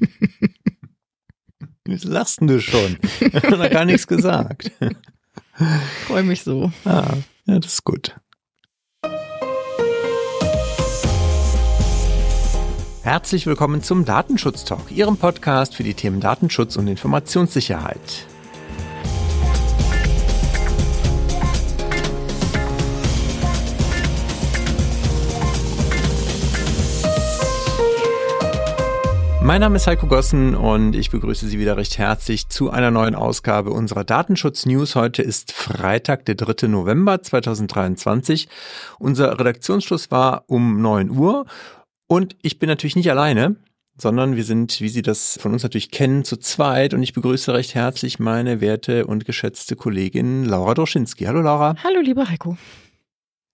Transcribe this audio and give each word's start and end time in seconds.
Was 1.86 2.04
lachst 2.04 2.40
du 2.40 2.60
schon? 2.60 2.98
Ich 3.20 3.34
habe 3.34 3.58
noch 3.58 3.70
gar 3.70 3.84
nichts 3.84 4.06
gesagt. 4.06 4.72
Freue 6.06 6.22
mich 6.22 6.42
so. 6.42 6.72
Ah, 6.84 7.14
ja, 7.46 7.58
das 7.58 7.74
ist 7.74 7.84
gut. 7.84 8.16
Herzlich 13.02 13.46
willkommen 13.46 13.82
zum 13.82 14.04
Datenschutz 14.04 14.64
Talk, 14.64 14.90
Ihrem 14.90 15.16
Podcast 15.16 15.76
für 15.76 15.84
die 15.84 15.94
Themen 15.94 16.20
Datenschutz 16.20 16.76
und 16.76 16.88
Informationssicherheit. 16.88 18.26
Mein 29.46 29.60
Name 29.60 29.76
ist 29.76 29.86
Heiko 29.86 30.08
Gossen 30.08 30.56
und 30.56 30.96
ich 30.96 31.12
begrüße 31.12 31.46
Sie 31.46 31.60
wieder 31.60 31.76
recht 31.76 31.98
herzlich 31.98 32.48
zu 32.48 32.70
einer 32.70 32.90
neuen 32.90 33.14
Ausgabe 33.14 33.70
unserer 33.70 34.02
Datenschutz 34.02 34.66
News. 34.66 34.96
Heute 34.96 35.22
ist 35.22 35.52
Freitag, 35.52 36.24
der 36.24 36.34
3. 36.34 36.66
November 36.66 37.22
2023. 37.22 38.48
Unser 38.98 39.38
Redaktionsschluss 39.38 40.10
war 40.10 40.42
um 40.48 40.82
9 40.82 41.10
Uhr 41.10 41.46
und 42.08 42.34
ich 42.42 42.58
bin 42.58 42.68
natürlich 42.68 42.96
nicht 42.96 43.08
alleine, 43.08 43.54
sondern 43.96 44.34
wir 44.34 44.42
sind, 44.42 44.80
wie 44.80 44.88
Sie 44.88 45.02
das 45.02 45.38
von 45.40 45.52
uns 45.52 45.62
natürlich 45.62 45.92
kennen, 45.92 46.24
zu 46.24 46.38
zweit 46.38 46.92
und 46.92 47.04
ich 47.04 47.12
begrüße 47.12 47.54
recht 47.54 47.76
herzlich 47.76 48.18
meine 48.18 48.60
werte 48.60 49.06
und 49.06 49.26
geschätzte 49.26 49.76
Kollegin 49.76 50.44
Laura 50.44 50.74
Droschinski. 50.74 51.26
Hallo 51.26 51.40
Laura. 51.40 51.76
Hallo 51.84 52.00
lieber 52.00 52.28
Heiko. 52.28 52.56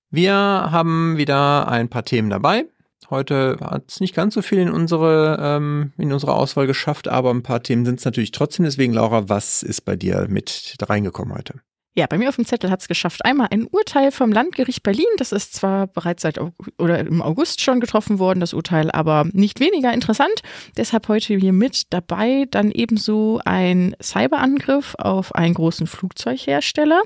Wir 0.09 0.33
haben 0.34 1.19
wieder 1.19 1.69
ein 1.69 1.91
paar 1.91 2.06
Themen 2.06 2.31
dabei. 2.31 2.65
Heute 3.12 3.59
hat 3.61 3.91
es 3.91 4.01
nicht 4.01 4.15
ganz 4.15 4.33
so 4.33 4.41
viel 4.41 4.59
in 4.59 4.71
unsere, 4.71 5.37
ähm, 5.39 5.93
in 5.98 6.15
unsere 6.15 6.33
Auswahl 6.33 6.66
geschafft, 6.66 7.09
aber 7.09 7.29
ein 7.29 7.43
paar 7.43 7.62
Themen 7.62 7.84
sind 7.84 7.98
es 7.98 8.07
natürlich 8.07 8.33
trotzdem. 8.33 8.65
Deswegen, 8.65 8.95
Laura, 8.95 9.28
was 9.28 9.62
ist 9.62 9.83
bei 9.83 9.97
dir 9.97 10.28
mit 10.31 10.77
reingekommen 10.81 11.34
heute? 11.37 11.61
Ja, 11.95 12.07
bei 12.07 12.17
mir 12.17 12.31
auf 12.31 12.37
dem 12.37 12.47
Zettel 12.47 12.71
hat 12.71 12.81
es 12.81 12.89
geschafft. 12.89 13.23
Einmal 13.23 13.48
ein 13.51 13.67
Urteil 13.67 14.12
vom 14.12 14.33
Landgericht 14.33 14.83
Berlin. 14.83 15.05
Das 15.19 15.31
ist 15.31 15.53
zwar 15.53 15.87
bereits 15.87 16.23
seit 16.23 16.41
oder 16.79 17.01
im 17.01 17.21
August 17.21 17.61
schon 17.61 17.81
getroffen 17.81 18.19
worden, 18.19 18.41
das 18.41 18.55
Urteil, 18.55 18.91
aber 18.91 19.27
nicht 19.33 19.61
weniger 19.61 19.93
interessant. 19.93 20.41
Deshalb 20.79 21.09
heute 21.09 21.37
hier 21.37 21.53
mit 21.53 21.93
dabei. 21.93 22.47
Dann 22.51 22.71
ebenso 22.71 23.41
ein 23.45 23.95
Cyberangriff 24.03 24.95
auf 24.99 25.34
einen 25.34 25.53
großen 25.53 25.87
Flugzeughersteller. 25.87 27.03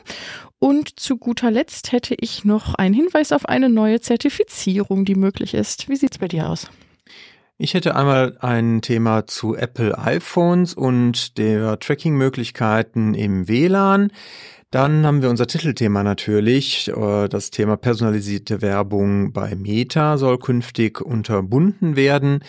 Und 0.61 1.00
zu 1.00 1.17
guter 1.17 1.50
Letzt 1.50 1.91
hätte 1.91 2.15
ich 2.21 2.45
noch 2.45 2.75
einen 2.75 2.95
Hinweis 2.95 3.33
auf 3.33 3.48
eine 3.48 3.69
neue 3.69 4.00
Zertifizierung, 4.00 5.05
die 5.05 5.17
möglich 5.17 5.55
ist. 5.55 5.89
Wie 5.89 5.97
sieht's 5.97 6.19
bei 6.19 6.28
dir 6.28 6.48
aus? 6.48 6.69
Ich 7.59 7.75
hätte 7.75 7.97
einmal 7.97 8.37
ein 8.41 8.83
Thema 8.83 9.27
zu 9.27 9.56
Apple 9.56 9.98
iPhones 9.98 10.75
und 10.75 11.39
der 11.39 11.78
Tracking-Möglichkeiten 11.81 13.15
im 13.15 13.48
WLAN. 13.48 14.12
Dann 14.77 15.06
haben 15.06 15.22
wir 15.22 15.30
unser 15.30 15.46
Titelthema 15.46 16.02
natürlich. 16.02 16.88
Äh, 16.88 17.28
das 17.28 17.50
Thema 17.50 17.78
personalisierte 17.78 18.60
Werbung 18.60 19.32
bei 19.32 19.55
Meta 19.55 20.19
soll 20.19 20.38
künftig 20.38 21.00
unterbunden 21.00 21.96
werden. 21.96 22.41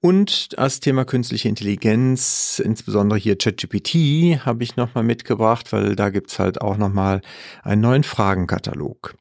Und 0.00 0.58
das 0.58 0.80
Thema 0.80 1.04
künstliche 1.04 1.48
Intelligenz, 1.48 2.60
insbesondere 2.64 3.16
hier 3.16 3.38
ChatGPT, 3.38 4.44
habe 4.44 4.64
ich 4.64 4.74
nochmal 4.74 5.04
mitgebracht, 5.04 5.72
weil 5.72 5.94
da 5.94 6.10
gibt's 6.10 6.40
halt 6.40 6.60
auch 6.60 6.78
nochmal 6.78 7.20
einen 7.62 7.82
neuen 7.82 8.02
Fragenkatalog. 8.02 9.14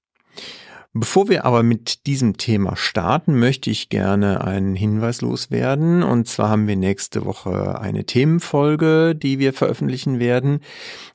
Bevor 0.93 1.29
wir 1.29 1.45
aber 1.45 1.63
mit 1.63 2.05
diesem 2.05 2.35
Thema 2.35 2.75
starten, 2.75 3.39
möchte 3.39 3.69
ich 3.69 3.87
gerne 3.87 4.43
einen 4.43 4.75
Hinweis 4.75 5.21
loswerden. 5.21 6.03
Und 6.03 6.27
zwar 6.27 6.49
haben 6.49 6.67
wir 6.67 6.75
nächste 6.75 7.23
Woche 7.23 7.79
eine 7.79 8.03
Themenfolge, 8.03 9.15
die 9.15 9.39
wir 9.39 9.53
veröffentlichen 9.53 10.19
werden. 10.19 10.59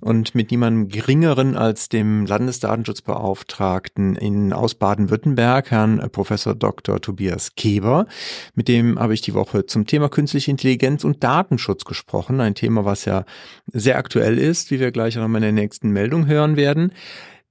Und 0.01 0.35
mit 0.35 0.51
niemandem 0.51 0.89
geringeren 0.89 1.59
als 1.59 1.91
dem 1.91 2.25
Landesdatenschutzbeauftragten 2.25 4.17
in, 4.17 4.55
aus 4.55 4.77
Baden-Württemberg, 4.77 5.71
Herrn 5.71 6.09
Professor 6.11 6.55
Dr. 6.55 6.99
Tobias 6.99 7.55
Keber. 7.55 8.07
Mit 8.55 8.69
dem 8.69 8.99
habe 8.99 9.13
ich 9.13 9.21
die 9.21 9.35
Woche 9.35 9.67
zum 9.67 9.87
Thema 9.87 10.09
künstliche 10.09 10.51
Intelligenz 10.51 11.05
und 11.05 11.23
Datenschutz 11.23 11.85
gesprochen. 11.85 12.41
Ein 12.41 12.55
Thema, 12.55 12.87
was 12.87 13.05
ja 13.05 13.27
sehr 13.71 13.99
aktuell 13.99 14.39
ist, 14.39 14.71
wie 14.71 14.81
wir 14.81 14.91
gleich 14.91 15.19
auch 15.19 15.23
nochmal 15.23 15.43
in 15.43 15.55
der 15.55 15.65
nächsten 15.65 15.91
Meldung 15.91 16.27
hören 16.27 16.57
werden. 16.57 16.93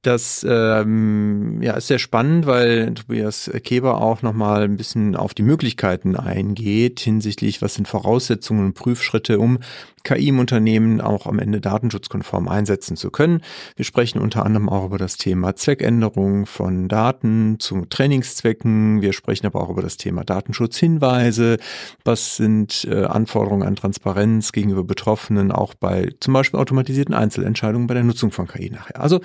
Das 0.05 0.45
ähm, 0.47 1.63
ja, 1.63 1.73
ist 1.73 1.87
sehr 1.87 1.97
spannend, 1.97 2.45
weil 2.45 2.93
Tobias 2.93 3.49
Keber 3.63 4.01
auch 4.01 4.21
nochmal 4.21 4.61
ein 4.61 4.77
bisschen 4.77 5.15
auf 5.15 5.33
die 5.33 5.41
Möglichkeiten 5.41 6.15
eingeht 6.15 6.99
hinsichtlich, 6.99 7.63
was 7.63 7.73
sind 7.73 7.87
Voraussetzungen 7.87 8.67
und 8.67 8.73
Prüfschritte, 8.75 9.39
um 9.39 9.57
KI 10.03 10.27
im 10.27 10.37
Unternehmen 10.37 11.01
auch 11.01 11.25
am 11.25 11.39
Ende 11.39 11.59
datenschutzkonform 11.59 12.47
einsetzen 12.47 12.95
zu 12.95 13.09
können. 13.09 13.41
Wir 13.75 13.83
sprechen 13.83 14.21
unter 14.21 14.45
anderem 14.45 14.69
auch 14.69 14.85
über 14.85 14.99
das 14.99 15.17
Thema 15.17 15.55
Zweckänderung 15.55 16.45
von 16.45 16.87
Daten 16.87 17.59
zu 17.59 17.85
Trainingszwecken. 17.85 19.01
Wir 19.01 19.11
sprechen 19.11 19.47
aber 19.47 19.59
auch 19.59 19.71
über 19.71 19.81
das 19.81 19.97
Thema 19.97 20.23
Datenschutzhinweise. 20.23 21.57
Was 22.03 22.35
sind 22.35 22.87
äh, 22.87 23.05
Anforderungen 23.05 23.67
an 23.67 23.75
Transparenz 23.75 24.51
gegenüber 24.51 24.83
Betroffenen, 24.83 25.51
auch 25.51 25.73
bei 25.73 26.11
zum 26.19 26.35
Beispiel 26.35 26.59
automatisierten 26.59 27.15
Einzelentscheidungen 27.15 27.87
bei 27.87 27.95
der 27.95 28.03
Nutzung 28.03 28.31
von 28.31 28.47
KI 28.47 28.69
nachher. 28.69 29.01
Also 29.01 29.21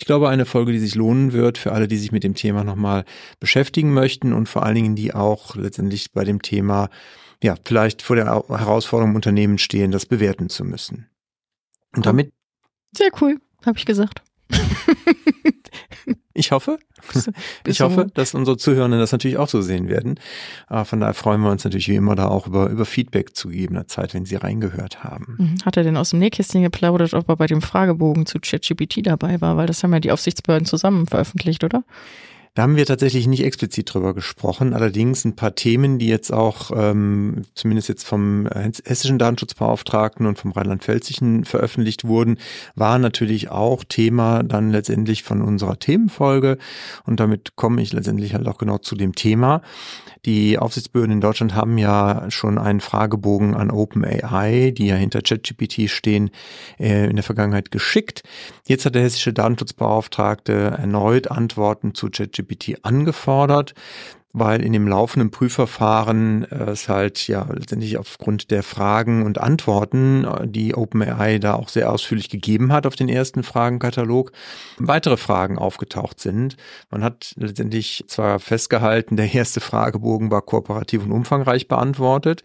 ich 0.00 0.06
glaube, 0.06 0.30
eine 0.30 0.46
Folge, 0.46 0.72
die 0.72 0.78
sich 0.78 0.94
lohnen 0.94 1.34
wird 1.34 1.58
für 1.58 1.72
alle, 1.72 1.86
die 1.86 1.98
sich 1.98 2.10
mit 2.10 2.24
dem 2.24 2.34
Thema 2.34 2.64
nochmal 2.64 3.04
beschäftigen 3.38 3.92
möchten 3.92 4.32
und 4.32 4.48
vor 4.48 4.64
allen 4.64 4.74
Dingen, 4.74 4.96
die 4.96 5.12
auch 5.12 5.56
letztendlich 5.56 6.12
bei 6.12 6.24
dem 6.24 6.40
Thema 6.40 6.88
ja, 7.42 7.54
vielleicht 7.64 8.00
vor 8.00 8.16
der 8.16 8.24
Herausforderung 8.24 9.10
im 9.10 9.16
Unternehmen 9.16 9.58
stehen, 9.58 9.90
das 9.90 10.06
bewerten 10.06 10.48
zu 10.48 10.64
müssen. 10.64 11.10
Und 11.94 12.06
damit. 12.06 12.32
Sehr 12.96 13.10
cool, 13.20 13.38
habe 13.64 13.78
ich 13.78 13.84
gesagt. 13.84 14.22
ich 16.34 16.52
hoffe. 16.52 16.78
Ich 17.66 17.80
hoffe, 17.80 18.08
dass 18.12 18.34
unsere 18.34 18.56
Zuhörenden 18.56 19.00
das 19.00 19.12
natürlich 19.12 19.38
auch 19.38 19.48
so 19.48 19.62
sehen 19.62 19.88
werden. 19.88 20.20
Aber 20.66 20.84
von 20.84 21.00
daher 21.00 21.14
freuen 21.14 21.40
wir 21.40 21.50
uns 21.50 21.64
natürlich 21.64 21.88
wie 21.88 21.94
immer 21.94 22.14
da 22.14 22.28
auch 22.28 22.46
über, 22.46 22.68
über 22.68 22.84
Feedback 22.84 23.34
zu 23.34 23.48
gegebener 23.48 23.86
Zeit, 23.86 24.12
wenn 24.12 24.24
Sie 24.26 24.36
reingehört 24.36 25.02
haben. 25.02 25.36
Mhm. 25.38 25.54
Hat 25.64 25.76
er 25.76 25.84
denn 25.84 25.96
aus 25.96 26.10
dem 26.10 26.18
Nähkästchen 26.18 26.62
geplaudert, 26.62 27.14
ob 27.14 27.28
er 27.28 27.36
bei 27.36 27.46
dem 27.46 27.62
Fragebogen 27.62 28.26
zu 28.26 28.38
ChatGPT 28.38 29.06
dabei 29.06 29.40
war? 29.40 29.56
Weil 29.56 29.66
das 29.66 29.82
haben 29.82 29.92
ja 29.92 30.00
die 30.00 30.12
Aufsichtsbehörden 30.12 30.66
zusammen 30.66 31.06
veröffentlicht, 31.06 31.64
oder? 31.64 31.84
Da 32.54 32.62
haben 32.64 32.74
wir 32.74 32.84
tatsächlich 32.84 33.28
nicht 33.28 33.44
explizit 33.44 33.94
drüber 33.94 34.12
gesprochen. 34.12 34.74
Allerdings 34.74 35.24
ein 35.24 35.36
paar 35.36 35.54
Themen, 35.54 36.00
die 36.00 36.08
jetzt 36.08 36.32
auch 36.32 36.72
ähm, 36.74 37.42
zumindest 37.54 37.88
jetzt 37.88 38.04
vom 38.04 38.48
hessischen 38.48 39.20
Datenschutzbeauftragten 39.20 40.26
und 40.26 40.36
vom 40.36 40.50
Rheinland-Pfälzischen 40.50 41.44
veröffentlicht 41.44 42.04
wurden, 42.04 42.38
waren 42.74 43.02
natürlich 43.02 43.50
auch 43.50 43.84
Thema 43.84 44.42
dann 44.42 44.72
letztendlich 44.72 45.22
von 45.22 45.42
unserer 45.42 45.78
Themenfolge. 45.78 46.58
Und 47.04 47.20
damit 47.20 47.54
komme 47.54 47.82
ich 47.82 47.92
letztendlich 47.92 48.34
halt 48.34 48.48
auch 48.48 48.58
genau 48.58 48.78
zu 48.78 48.96
dem 48.96 49.14
Thema. 49.14 49.62
Die 50.26 50.58
Aufsichtsbehörden 50.58 51.14
in 51.14 51.20
Deutschland 51.20 51.54
haben 51.54 51.78
ja 51.78 52.30
schon 52.30 52.58
einen 52.58 52.80
Fragebogen 52.80 53.54
an 53.54 53.70
OpenAI, 53.70 54.72
die 54.76 54.88
ja 54.88 54.96
hinter 54.96 55.22
ChatGPT 55.22 55.88
stehen, 55.88 56.30
äh, 56.78 57.08
in 57.08 57.16
der 57.16 57.22
Vergangenheit 57.22 57.70
geschickt. 57.70 58.22
Jetzt 58.66 58.84
hat 58.84 58.96
der 58.96 59.02
hessische 59.02 59.32
Datenschutzbeauftragte 59.32 60.52
erneut 60.52 61.30
Antworten 61.30 61.94
zu 61.94 62.10
ChatGPT 62.10 62.39
angefordert 62.82 63.74
weil 64.32 64.62
in 64.62 64.72
dem 64.72 64.86
laufenden 64.86 65.30
Prüfverfahren 65.30 66.44
äh, 66.44 66.70
es 66.70 66.88
halt 66.88 67.26
ja 67.26 67.46
letztendlich 67.52 67.98
aufgrund 67.98 68.50
der 68.50 68.62
Fragen 68.62 69.24
und 69.24 69.38
Antworten, 69.38 70.24
äh, 70.24 70.46
die 70.46 70.74
OpenAI 70.74 71.38
da 71.38 71.54
auch 71.54 71.68
sehr 71.68 71.92
ausführlich 71.92 72.30
gegeben 72.30 72.72
hat 72.72 72.86
auf 72.86 72.94
den 72.94 73.08
ersten 73.08 73.42
Fragenkatalog, 73.42 74.32
weitere 74.78 75.16
Fragen 75.16 75.58
aufgetaucht 75.58 76.20
sind. 76.20 76.56
Man 76.90 77.02
hat 77.02 77.34
letztendlich 77.36 78.04
zwar 78.06 78.38
festgehalten, 78.38 79.16
der 79.16 79.32
erste 79.34 79.60
Fragebogen 79.60 80.30
war 80.30 80.42
kooperativ 80.42 81.04
und 81.04 81.12
umfangreich 81.12 81.66
beantwortet. 81.66 82.42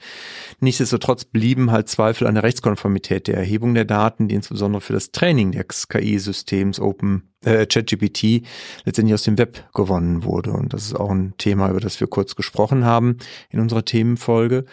Nichtsdestotrotz 0.59 1.25
blieben 1.25 1.71
halt 1.71 1.87
Zweifel 1.89 2.25
an 2.25 2.35
der 2.35 2.43
Rechtskonformität 2.43 3.27
der 3.27 3.37
Erhebung 3.37 3.75
der 3.75 3.85
Daten, 3.85 4.27
die 4.27 4.35
insbesondere 4.35 4.81
für 4.81 4.93
das 4.93 5.11
Training 5.11 5.51
des 5.51 5.87
KI-Systems 5.87 6.79
Open 6.79 7.34
äh, 7.45 7.65
ChatGPT 7.65 8.43
letztendlich 8.83 9.13
aus 9.13 9.23
dem 9.23 9.37
Web 9.37 9.63
gewonnen 9.73 10.23
wurde. 10.23 10.51
Und 10.51 10.73
das 10.73 10.85
ist 10.85 10.95
auch 10.95 11.11
ein 11.11 11.33
Thema, 11.37 11.69
über 11.69 11.79
das 11.79 11.99
wir 11.99 12.07
kurz 12.07 12.35
gesprochen 12.35 12.85
haben 12.85 13.17
in 13.49 13.59
unserer 13.59 13.85
Themenfolge. 13.85 14.65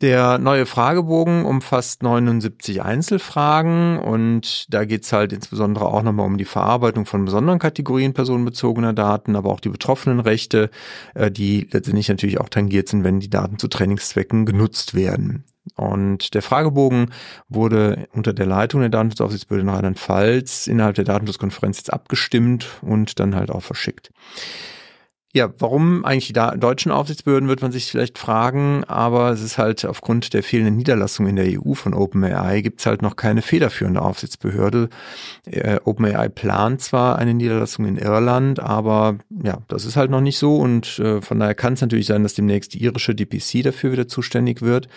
Der 0.00 0.38
neue 0.38 0.64
Fragebogen 0.64 1.44
umfasst 1.44 2.04
79 2.04 2.82
Einzelfragen 2.82 3.98
und 3.98 4.72
da 4.72 4.84
geht's 4.84 5.12
halt 5.12 5.32
insbesondere 5.32 5.86
auch 5.86 6.04
nochmal 6.04 6.26
um 6.26 6.38
die 6.38 6.44
Verarbeitung 6.44 7.04
von 7.04 7.24
besonderen 7.24 7.58
Kategorien 7.58 8.14
personenbezogener 8.14 8.92
Daten, 8.92 9.34
aber 9.34 9.50
auch 9.50 9.58
die 9.58 9.70
betroffenen 9.70 10.20
Rechte, 10.20 10.70
äh, 11.14 11.32
die 11.32 11.66
letztendlich 11.72 12.08
natürlich 12.08 12.40
auch 12.40 12.48
tangiert 12.48 12.88
sind, 12.88 13.02
wenn 13.02 13.18
die 13.18 13.30
Daten 13.30 13.58
zu 13.58 13.66
Trainingszwecken 13.66 14.46
genutzt 14.46 14.94
werden. 14.94 15.42
Und 15.74 16.34
der 16.34 16.42
Fragebogen 16.42 17.10
wurde 17.48 18.06
unter 18.12 18.32
der 18.32 18.46
Leitung 18.46 18.80
der 18.80 18.90
Datenschutzaufsichtsbehörde 18.90 19.68
in 19.68 19.74
Rheinland-Pfalz 19.74 20.68
innerhalb 20.68 20.94
der 20.94 21.04
Datenschutzkonferenz 21.04 21.78
jetzt 21.78 21.92
abgestimmt 21.92 22.68
und 22.82 23.18
dann 23.18 23.34
halt 23.34 23.50
auch 23.50 23.62
verschickt. 23.62 24.12
Ja, 25.34 25.52
warum 25.58 26.06
eigentlich 26.06 26.28
die 26.28 26.32
deutschen 26.32 26.90
Aufsichtsbehörden, 26.90 27.50
wird 27.50 27.60
man 27.60 27.70
sich 27.70 27.90
vielleicht 27.90 28.16
fragen, 28.16 28.84
aber 28.84 29.28
es 29.30 29.42
ist 29.42 29.58
halt 29.58 29.84
aufgrund 29.84 30.32
der 30.32 30.42
fehlenden 30.42 30.76
Niederlassung 30.76 31.26
in 31.26 31.36
der 31.36 31.60
EU 31.60 31.74
von 31.74 31.92
OpenAI 31.92 32.62
gibt 32.62 32.80
es 32.80 32.86
halt 32.86 33.02
noch 33.02 33.14
keine 33.14 33.42
federführende 33.42 34.00
Aufsichtsbehörde. 34.00 34.88
Äh, 35.44 35.80
OpenAI 35.84 36.30
plant 36.30 36.80
zwar 36.80 37.18
eine 37.18 37.34
Niederlassung 37.34 37.84
in 37.84 37.98
Irland, 37.98 38.58
aber 38.58 39.18
ja, 39.44 39.58
das 39.68 39.84
ist 39.84 39.96
halt 39.96 40.10
noch 40.10 40.22
nicht 40.22 40.38
so 40.38 40.56
und 40.56 40.98
äh, 40.98 41.20
von 41.20 41.38
daher 41.38 41.54
kann 41.54 41.74
es 41.74 41.82
natürlich 41.82 42.06
sein, 42.06 42.22
dass 42.22 42.32
demnächst 42.32 42.72
die 42.72 42.82
irische 42.82 43.14
DPC 43.14 43.62
dafür 43.62 43.92
wieder 43.92 44.08
zuständig 44.08 44.62
wird. 44.62 44.88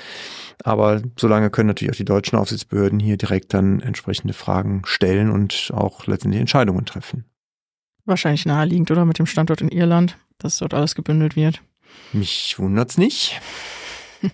Aber 0.64 1.02
solange 1.18 1.50
können 1.50 1.68
natürlich 1.68 1.92
auch 1.92 1.98
die 1.98 2.06
deutschen 2.06 2.40
Aufsichtsbehörden 2.40 3.02
hier 3.02 3.18
direkt 3.18 3.54
dann 3.54 3.82
entsprechende 3.82 4.34
Fragen 4.34 4.84
stellen 4.86 5.30
und 5.30 5.72
auch 5.74 6.08
letztendlich 6.08 6.40
Entscheidungen 6.40 6.86
treffen. 6.86 7.26
Wahrscheinlich 8.12 8.46
naheliegend, 8.46 8.92
oder? 8.92 9.06
Mit 9.06 9.20
dem 9.20 9.26
Standort 9.26 9.62
in 9.62 9.70
Irland, 9.70 10.18
dass 10.38 10.58
dort 10.58 10.74
alles 10.74 10.96
gebündelt 10.96 11.38
wird. 11.38 11.62
Mich 12.12 12.60
wundert's 12.60 12.98
nicht. 12.98 13.40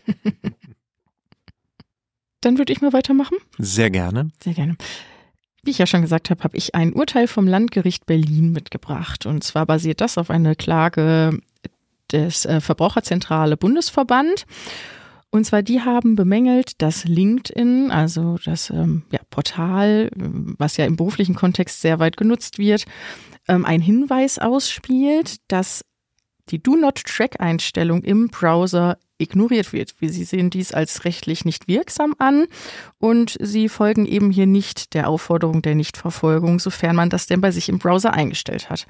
Dann 2.41 2.57
würde 2.57 2.73
ich 2.73 2.81
mal 2.81 2.91
weitermachen. 2.91 3.37
Sehr 3.59 3.91
gerne. 3.91 4.31
Sehr 4.43 4.55
gerne. 4.55 4.77
Wie 5.61 5.69
ich 5.69 5.77
ja 5.77 5.85
schon 5.85 6.01
gesagt 6.01 6.31
habe, 6.31 6.43
habe 6.43 6.57
ich 6.57 6.73
ein 6.73 6.93
Urteil 6.93 7.27
vom 7.27 7.45
Landgericht 7.45 8.07
Berlin 8.07 8.51
mitgebracht. 8.51 9.27
Und 9.27 9.43
zwar 9.43 9.67
basiert 9.67 10.01
das 10.01 10.17
auf 10.17 10.31
einer 10.31 10.55
Klage 10.55 11.39
des 12.11 12.45
äh, 12.45 12.59
Verbraucherzentrale 12.59 13.57
Bundesverband. 13.57 14.47
Und 15.29 15.45
zwar, 15.45 15.61
die 15.61 15.81
haben 15.81 16.15
bemängelt, 16.15 16.81
dass 16.81 17.03
LinkedIn, 17.03 17.91
also 17.91 18.39
das 18.43 18.71
ähm, 18.71 19.03
ja, 19.11 19.19
Portal, 19.29 20.09
was 20.15 20.77
ja 20.77 20.85
im 20.85 20.95
beruflichen 20.95 21.35
Kontext 21.35 21.81
sehr 21.81 21.99
weit 21.99 22.17
genutzt 22.17 22.57
wird, 22.57 22.85
ähm, 23.47 23.65
einen 23.65 23.83
Hinweis 23.83 24.39
ausspielt, 24.39 25.37
dass 25.47 25.83
die 26.49 26.61
Do-Not-Track-Einstellung 26.61 28.03
im 28.03 28.29
Browser 28.29 28.97
ignoriert 29.17 29.73
wird. 29.73 29.95
Sie 29.99 30.23
sehen 30.23 30.49
dies 30.49 30.73
als 30.73 31.03
rechtlich 31.03 31.43
nicht 31.43 31.67
wirksam 31.67 32.13
an 32.19 32.45
und 32.99 33.35
Sie 33.41 33.67
folgen 33.67 34.05
eben 34.05 34.31
hier 34.31 34.45
nicht 34.45 34.93
der 34.93 35.09
Aufforderung 35.09 35.61
der 35.61 35.75
Nichtverfolgung, 35.75 36.59
sofern 36.59 36.95
man 36.95 37.09
das 37.09 37.27
denn 37.27 37.41
bei 37.41 37.51
sich 37.51 37.67
im 37.67 37.79
Browser 37.79 38.13
eingestellt 38.13 38.69
hat. 38.69 38.85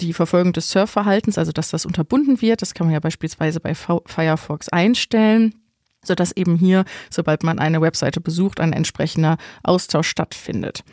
Die 0.00 0.12
Verfolgung 0.12 0.52
des 0.52 0.70
Surfverhaltens, 0.70 1.36
also 1.36 1.50
dass 1.50 1.70
das 1.70 1.84
unterbunden 1.84 2.40
wird, 2.40 2.62
das 2.62 2.72
kann 2.72 2.86
man 2.86 2.94
ja 2.94 3.00
beispielsweise 3.00 3.60
bei 3.60 3.74
Firefox 3.74 4.68
einstellen 4.68 5.54
sodass 6.04 6.32
eben 6.32 6.56
hier, 6.56 6.84
sobald 7.10 7.42
man 7.42 7.58
eine 7.58 7.80
Webseite 7.80 8.20
besucht, 8.20 8.60
ein 8.60 8.72
entsprechender 8.72 9.36
Austausch 9.62 10.08
stattfindet. 10.08 10.84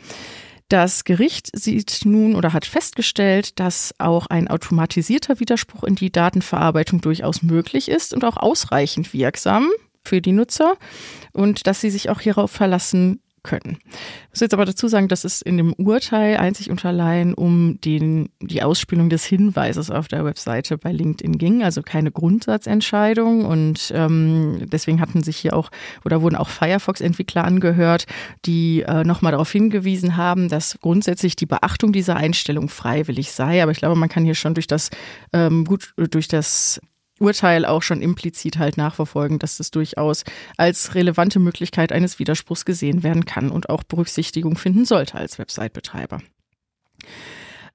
Das 0.68 1.04
Gericht 1.04 1.50
sieht 1.52 2.00
nun 2.04 2.34
oder 2.34 2.52
hat 2.52 2.64
festgestellt, 2.64 3.60
dass 3.60 3.94
auch 3.98 4.26
ein 4.26 4.48
automatisierter 4.48 5.38
Widerspruch 5.38 5.84
in 5.84 5.94
die 5.94 6.10
Datenverarbeitung 6.10 7.00
durchaus 7.00 7.42
möglich 7.42 7.88
ist 7.88 8.12
und 8.12 8.24
auch 8.24 8.36
ausreichend 8.36 9.12
wirksam 9.12 9.70
für 10.04 10.20
die 10.20 10.32
Nutzer 10.32 10.76
und 11.32 11.66
dass 11.66 11.80
sie 11.80 11.90
sich 11.90 12.10
auch 12.10 12.20
hierauf 12.20 12.50
verlassen 12.50 13.20
können. 13.46 13.78
Ich 13.80 14.30
muss 14.30 14.40
jetzt 14.40 14.52
aber 14.52 14.66
dazu 14.66 14.88
sagen, 14.88 15.08
dass 15.08 15.24
es 15.24 15.40
in 15.40 15.56
dem 15.56 15.72
Urteil 15.72 16.36
einzig 16.36 16.70
und 16.70 16.84
allein 16.84 17.32
um 17.32 17.80
den, 17.80 18.28
die 18.42 18.62
Ausspielung 18.62 19.08
des 19.08 19.24
Hinweises 19.24 19.90
auf 19.90 20.08
der 20.08 20.24
Webseite 20.24 20.76
bei 20.76 20.92
LinkedIn 20.92 21.38
ging, 21.38 21.62
also 21.62 21.82
keine 21.82 22.10
Grundsatzentscheidung. 22.10 23.46
Und 23.46 23.92
ähm, 23.94 24.66
deswegen 24.70 25.00
hatten 25.00 25.22
sich 25.22 25.36
hier 25.38 25.56
auch 25.56 25.70
oder 26.04 26.20
wurden 26.20 26.36
auch 26.36 26.48
Firefox-Entwickler 26.48 27.44
angehört, 27.44 28.06
die 28.44 28.82
äh, 28.82 29.04
nochmal 29.04 29.32
darauf 29.32 29.50
hingewiesen 29.50 30.16
haben, 30.16 30.48
dass 30.48 30.78
grundsätzlich 30.80 31.36
die 31.36 31.46
Beachtung 31.46 31.92
dieser 31.92 32.16
Einstellung 32.16 32.68
freiwillig 32.68 33.32
sei. 33.32 33.62
Aber 33.62 33.72
ich 33.72 33.78
glaube, 33.78 33.96
man 33.96 34.08
kann 34.08 34.24
hier 34.24 34.34
schon 34.34 34.54
durch 34.54 34.66
das 34.66 34.90
ähm, 35.32 35.64
gut 35.64 35.94
durch 35.96 36.28
das 36.28 36.80
Urteil 37.18 37.64
auch 37.64 37.82
schon 37.82 38.02
implizit 38.02 38.58
halt 38.58 38.76
nachverfolgen, 38.76 39.38
dass 39.38 39.56
das 39.56 39.70
durchaus 39.70 40.24
als 40.56 40.94
relevante 40.94 41.38
Möglichkeit 41.38 41.92
eines 41.92 42.18
Widerspruchs 42.18 42.64
gesehen 42.64 43.02
werden 43.02 43.24
kann 43.24 43.50
und 43.50 43.68
auch 43.68 43.82
Berücksichtigung 43.82 44.56
finden 44.56 44.84
sollte 44.84 45.16
als 45.16 45.38
Website-Betreiber. 45.38 46.20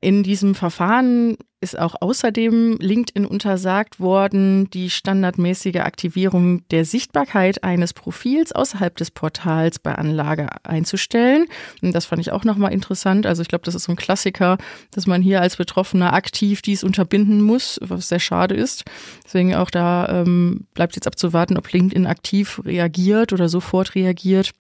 In 0.03 0.24
diesem 0.24 0.56
Verfahren 0.56 1.38
ist 1.63 1.77
auch 1.77 1.94
außerdem 2.01 2.77
LinkedIn 2.80 3.24
untersagt 3.24 4.00
worden, 4.00 4.68
die 4.71 4.89
standardmäßige 4.89 5.75
Aktivierung 5.75 6.68
der 6.69 6.86
Sichtbarkeit 6.86 7.63
eines 7.63 7.94
Profils 7.94 8.51
außerhalb 8.51 8.98
des 8.98 9.12
Portals 9.12 9.77
bei 9.77 9.94
Anlage 9.94 10.48
einzustellen. 10.63 11.45
Und 11.83 11.94
das 11.94 12.06
fand 12.06 12.19
ich 12.19 12.31
auch 12.31 12.44
nochmal 12.45 12.74
interessant. 12.74 13.27
Also 13.27 13.44
ich 13.44 13.48
glaube, 13.48 13.63
das 13.63 13.75
ist 13.75 13.83
so 13.83 13.92
ein 13.92 13.95
Klassiker, 13.95 14.57
dass 14.89 15.06
man 15.06 15.21
hier 15.21 15.39
als 15.39 15.56
Betroffener 15.56 16.13
aktiv 16.13 16.63
dies 16.63 16.83
unterbinden 16.83 17.44
muss, 17.44 17.80
was 17.83 18.07
sehr 18.07 18.19
schade 18.19 18.56
ist. 18.56 18.83
Deswegen 19.24 19.54
auch 19.54 19.69
da 19.69 20.09
ähm, 20.09 20.65
bleibt 20.74 20.95
jetzt 20.95 21.06
abzuwarten, 21.06 21.59
ob 21.59 21.71
LinkedIn 21.71 22.07
aktiv 22.07 22.59
reagiert 22.65 23.33
oder 23.33 23.50
sofort 23.50 23.94
reagiert 23.94 24.51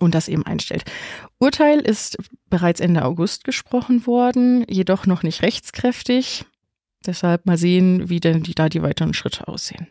und 0.00 0.14
das 0.14 0.28
eben 0.28 0.44
einstellt. 0.44 0.84
Urteil 1.38 1.80
ist 1.80 2.16
bereits 2.48 2.80
Ende 2.80 3.04
August 3.04 3.44
gesprochen 3.44 4.06
worden, 4.06 4.64
jedoch 4.68 5.06
noch 5.06 5.22
nicht 5.22 5.42
rechtskräftig. 5.42 6.44
Deshalb 7.06 7.46
mal 7.46 7.56
sehen, 7.56 8.08
wie 8.08 8.20
denn 8.20 8.42
die, 8.42 8.54
da 8.54 8.68
die 8.68 8.82
weiteren 8.82 9.14
Schritte 9.14 9.48
aussehen. 9.48 9.86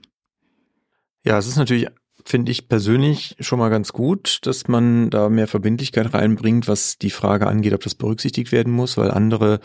Ja, 1.23 1.37
es 1.37 1.47
ist 1.47 1.57
natürlich, 1.57 1.87
finde 2.25 2.51
ich 2.51 2.67
persönlich 2.67 3.35
schon 3.39 3.59
mal 3.59 3.69
ganz 3.69 3.93
gut, 3.93 4.39
dass 4.43 4.67
man 4.67 5.09
da 5.09 5.29
mehr 5.29 5.47
Verbindlichkeit 5.47 6.13
reinbringt, 6.13 6.67
was 6.67 6.97
die 6.97 7.09
Frage 7.09 7.47
angeht, 7.47 7.73
ob 7.73 7.81
das 7.81 7.95
berücksichtigt 7.95 8.51
werden 8.51 8.73
muss, 8.73 8.97
weil 8.97 9.11
andere 9.11 9.59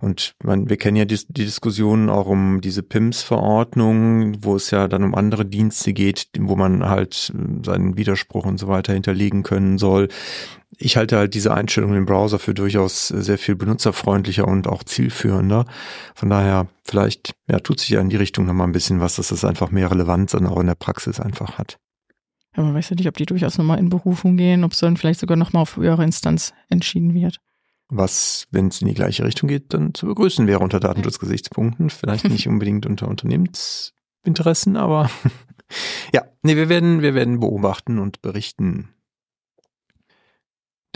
und 0.00 0.34
man, 0.42 0.70
wir 0.70 0.78
kennen 0.78 0.96
ja 0.96 1.04
die, 1.04 1.18
die 1.28 1.44
Diskussionen 1.44 2.08
auch 2.08 2.26
um 2.26 2.62
diese 2.62 2.82
PIMS-Verordnung, 2.82 4.42
wo 4.42 4.56
es 4.56 4.70
ja 4.70 4.88
dann 4.88 5.04
um 5.04 5.14
andere 5.14 5.44
Dienste 5.44 5.92
geht, 5.92 6.28
wo 6.38 6.56
man 6.56 6.88
halt 6.88 7.32
äh, 7.34 7.64
seinen 7.64 7.98
Widerspruch 7.98 8.46
und 8.46 8.58
so 8.58 8.66
weiter 8.66 8.94
hinterlegen 8.94 9.42
können 9.42 9.76
soll. 9.76 10.08
Ich 10.78 10.96
halte 10.96 11.18
halt 11.18 11.34
diese 11.34 11.52
Einstellung 11.52 11.94
im 11.94 12.06
Browser 12.06 12.38
für 12.38 12.54
durchaus 12.54 13.08
sehr 13.08 13.36
viel 13.36 13.56
benutzerfreundlicher 13.56 14.48
und 14.48 14.66
auch 14.68 14.84
zielführender. 14.84 15.66
Von 16.14 16.30
daher, 16.30 16.68
vielleicht 16.84 17.34
ja, 17.48 17.58
tut 17.58 17.80
sich 17.80 17.90
ja 17.90 18.00
in 18.00 18.08
die 18.08 18.16
Richtung 18.16 18.46
nochmal 18.46 18.68
ein 18.68 18.72
bisschen 18.72 19.00
was, 19.00 19.16
dass 19.16 19.28
das 19.28 19.44
einfach 19.44 19.70
mehr 19.70 19.90
Relevanz 19.90 20.32
dann 20.32 20.46
auch 20.46 20.58
in 20.60 20.66
der 20.66 20.76
Praxis 20.76 21.20
einfach 21.20 21.58
hat. 21.58 21.78
Ja, 22.56 22.62
man 22.62 22.74
weiß 22.74 22.88
ja 22.88 22.96
nicht, 22.96 23.08
ob 23.08 23.16
die 23.18 23.26
durchaus 23.26 23.58
nochmal 23.58 23.78
in 23.78 23.90
Berufung 23.90 24.38
gehen, 24.38 24.64
ob 24.64 24.72
es 24.72 24.78
dann 24.78 24.96
vielleicht 24.96 25.20
sogar 25.20 25.36
nochmal 25.36 25.62
auf 25.62 25.76
höhere 25.76 26.04
Instanz 26.04 26.54
entschieden 26.70 27.12
wird 27.12 27.38
was, 27.90 28.46
wenn 28.50 28.68
es 28.68 28.80
in 28.80 28.88
die 28.88 28.94
gleiche 28.94 29.24
Richtung 29.24 29.48
geht, 29.48 29.74
dann 29.74 29.94
zu 29.94 30.06
begrüßen 30.06 30.46
wäre 30.46 30.60
unter 30.60 30.80
Datenschutzgesichtspunkten. 30.80 31.90
Vielleicht 31.90 32.28
nicht 32.28 32.48
unbedingt 32.48 32.86
unter 32.86 33.08
Unternehmensinteressen, 33.08 34.76
aber 34.76 35.10
ja, 36.12 36.22
nee, 36.42 36.56
wir 36.56 36.68
werden, 36.68 37.02
wir 37.02 37.14
werden 37.14 37.40
beobachten 37.40 37.98
und 37.98 38.22
berichten. 38.22 38.88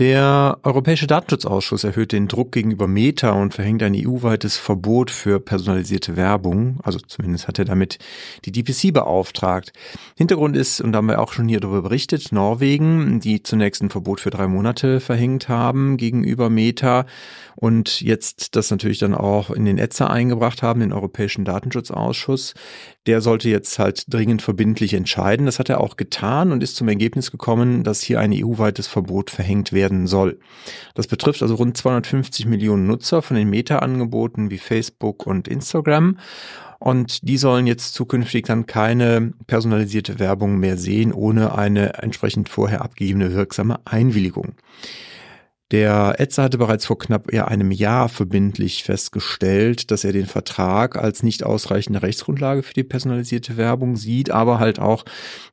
Der 0.01 0.59
Europäische 0.65 1.07
Datenschutzausschuss 1.07 1.85
erhöht 1.85 2.11
den 2.11 2.27
Druck 2.27 2.51
gegenüber 2.51 2.89
Meta 2.89 3.31
und 3.31 3.55
verhängt 3.55 3.81
ein 3.85 3.95
EU-weites 3.95 4.57
Verbot 4.57 5.09
für 5.09 5.39
personalisierte 5.39 6.17
Werbung. 6.17 6.81
Also 6.83 6.99
zumindest 6.99 7.47
hat 7.47 7.61
er 7.61 7.65
damit 7.65 7.99
die 8.45 8.51
DPC 8.51 8.93
beauftragt. 8.93 9.73
Hintergrund 10.17 10.57
ist, 10.57 10.81
und 10.81 10.91
da 10.91 10.97
haben 10.97 11.07
wir 11.07 11.21
auch 11.21 11.33
schon 11.33 11.47
hier 11.47 11.61
darüber 11.61 11.83
berichtet, 11.83 12.33
Norwegen, 12.33 13.21
die 13.21 13.45
zunächst 13.45 13.83
ein 13.83 13.91
Verbot 13.91 14.19
für 14.19 14.31
drei 14.31 14.49
Monate 14.49 14.99
verhängt 14.99 15.49
haben 15.49 15.97
gegenüber 15.97 16.51
Meta 16.51 17.07
und 17.57 18.01
jetzt 18.01 18.57
das 18.57 18.71
natürlich 18.71 18.99
dann 18.99 19.15
auch 19.15 19.51
in 19.51 19.65
den 19.65 19.79
ETSA 19.79 20.09
eingebracht 20.09 20.63
haben, 20.63 20.81
den 20.81 20.93
Europäischen 20.93 21.45
Datenschutzausschuss. 21.45 22.55
Der 23.07 23.21
sollte 23.21 23.49
jetzt 23.49 23.79
halt 23.79 24.13
dringend 24.13 24.43
verbindlich 24.43 24.95
entscheiden. 24.95 25.47
Das 25.47 25.59
hat 25.59 25.69
er 25.69 25.81
auch 25.81 25.97
getan 25.97 26.53
und 26.53 26.63
ist 26.63 26.77
zum 26.77 26.89
Ergebnis 26.89 27.31
gekommen, 27.31 27.85
dass 27.85 28.03
hier 28.03 28.19
ein 28.19 28.33
EU-weites 28.33 28.87
Verbot 28.87 29.31
verhängt 29.31 29.73
werden 29.85 30.07
soll. 30.07 30.39
Das 30.95 31.07
betrifft 31.07 31.43
also 31.43 31.57
rund 31.57 31.77
250 31.77 32.47
Millionen 32.47 32.87
Nutzer 32.87 33.21
von 33.21 33.37
den 33.37 33.51
Meta-Angeboten 33.51 34.51
wie 34.51 34.59
Facebook 34.59 35.27
und 35.27 35.47
Instagram. 35.47 36.19
Und 36.79 37.29
die 37.29 37.39
sollen 37.39 37.67
jetzt 37.67 37.95
zukünftig 37.95 38.47
dann 38.47 38.67
keine 38.67 39.33
personalisierte 39.47 40.19
Werbung 40.19 40.59
mehr 40.59 40.77
sehen, 40.77 41.13
ohne 41.13 41.55
eine 41.57 41.95
entsprechend 42.03 42.49
vorher 42.49 42.83
abgegebene 42.83 43.35
wirksame 43.35 43.79
Einwilligung. 43.85 44.55
Der 45.71 46.17
Etzer 46.19 46.43
hatte 46.45 46.59
bereits 46.59 46.85
vor 46.85 46.99
knapp 46.99 47.33
eher 47.33 47.49
einem 47.49 47.71
Jahr 47.71 48.09
verbindlich 48.11 48.85
festgestellt, 48.85 49.91
dass 49.91 50.05
er 50.05 50.13
den 50.13 50.27
Vertrag 50.27 50.97
als 50.97 51.23
nicht 51.23 51.43
ausreichende 51.43 52.03
Rechtsgrundlage 52.03 52.63
für 52.63 52.75
die 52.75 52.85
personalisierte 52.85 53.57
Werbung 53.57 53.97
sieht, 53.97 54.31
aber 54.31 54.59
halt 54.59 54.79
auch 54.79 55.05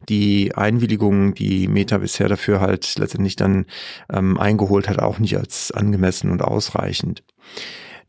die 0.10 0.54
Einwilligung, 0.54 1.34
die 1.34 1.68
Meta 1.70 1.98
bisher 1.98 2.28
dafür 2.28 2.60
halt 2.60 2.98
letztendlich 3.00 3.38
dann 3.38 3.66
ähm, 4.12 4.38
eingeholt 4.38 4.90
hat, 4.90 5.00
auch 5.00 5.18
nicht 5.18 5.38
als 5.38 5.72
angemessen 5.72 6.30
und 6.30 6.42
ausreichend. 6.42 7.24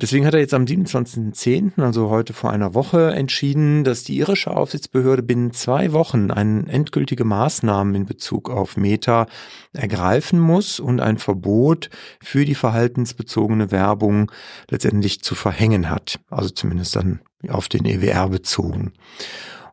Deswegen 0.03 0.27
hat 0.27 0.35
er 0.35 0.41
jetzt 0.41 0.53
am 0.53 0.65
27.10., 0.65 1.81
also 1.81 2.11
heute 2.11 2.33
vor 2.33 2.51
einer 2.51 2.75
Woche, 2.75 3.13
entschieden, 3.13 3.85
dass 3.85 4.03
die 4.03 4.17
irische 4.19 4.51
Aufsichtsbehörde 4.51 5.23
binnen 5.23 5.53
zwei 5.53 5.93
Wochen 5.93 6.33
eine 6.33 6.67
endgültige 6.67 7.25
Maßnahmen 7.25 7.95
in 7.95 8.05
Bezug 8.05 8.51
auf 8.51 8.77
Meta 8.77 9.29
ergreifen 9.73 10.41
muss 10.41 10.81
und 10.81 11.01
ein 11.01 11.19
Verbot 11.19 11.89
für 12.21 12.45
die 12.45 12.57
verhaltensbezogene 12.57 13.71
Werbung 13.71 14.33
letztendlich 14.69 15.23
zu 15.23 15.37
verhängen 15.37 15.89
hat. 15.89 16.19
Also 16.31 16.51
zumindest 16.51 16.97
dann 16.97 17.21
auf 17.49 17.69
den 17.69 17.85
EWR 17.85 18.29
bezogen. 18.29 18.95